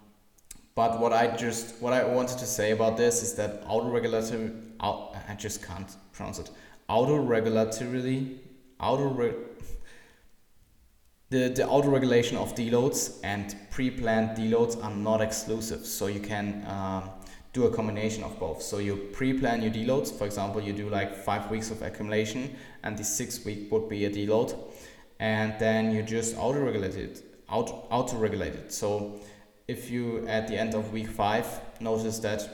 [0.75, 5.35] but what I just what I wanted to say about this is that auto-regulatory I
[5.37, 6.49] just can't pronounce it
[6.87, 8.37] auto-regulatorily
[8.79, 9.09] auto
[11.29, 15.85] the, the auto-regulation of deloads and pre-planned deloads are not exclusive.
[15.85, 17.09] So you can um,
[17.53, 18.61] do a combination of both.
[18.61, 20.11] So you pre-plan your deloads.
[20.11, 24.05] For example, you do like five weeks of accumulation and the sixth week would be
[24.05, 24.57] a deload.
[25.19, 28.73] And then you just auto-regulate it, auto, auto-regulate it.
[28.73, 29.19] So
[29.67, 31.45] if you, at the end of week five,
[31.79, 32.49] notice that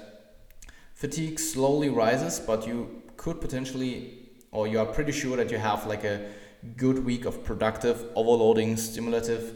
[0.95, 5.85] fatigue slowly rises, but you could potentially, or you are pretty sure that you have
[5.85, 6.27] like a
[6.77, 9.55] good week of productive, overloading, stimulative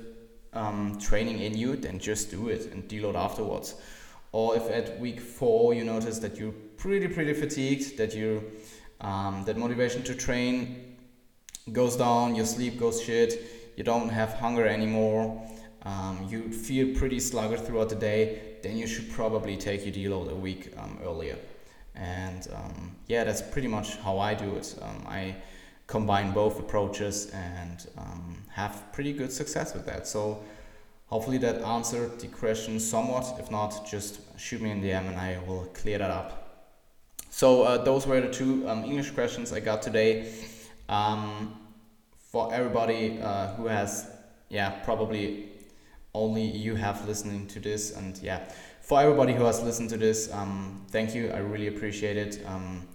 [0.54, 3.76] um, training in you, then just do it and deload afterwards.
[4.32, 8.44] Or if at week four you notice that you're pretty pretty fatigued, that you
[9.02, 10.96] um, that motivation to train
[11.72, 15.42] goes down, your sleep goes shit, you don't have hunger anymore,
[15.84, 20.32] um, you feel pretty sluggish throughout the day, then you should probably take your deload
[20.32, 21.38] a week um, earlier.
[21.96, 24.76] And um, yeah, that's pretty much how I do it.
[24.82, 25.36] Um, I
[25.90, 30.08] combine both approaches and um, have pretty good success with that.
[30.08, 30.44] So
[31.08, 33.40] hopefully that answered the question somewhat.
[33.40, 36.30] If not, just shoot me in the DM and I will clear that up.
[37.32, 40.32] So uh, those were the two um, English questions I got today.
[40.88, 41.60] Um,
[42.20, 44.12] for everybody uh, who has,
[44.50, 45.50] yeah, probably
[46.14, 48.52] only you have listening to this, and yeah,
[48.82, 51.32] for everybody who has listened to this, um, thank you.
[51.32, 52.44] I really appreciate it.
[52.46, 52.88] Um,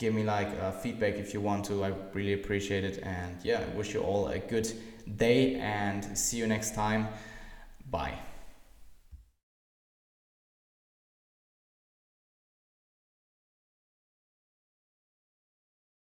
[0.00, 1.84] give me like uh, feedback if you want to.
[1.84, 2.98] I really appreciate it.
[3.02, 4.72] And yeah, I wish you all a good
[5.16, 7.06] day and see you next time.
[7.90, 8.29] Bye.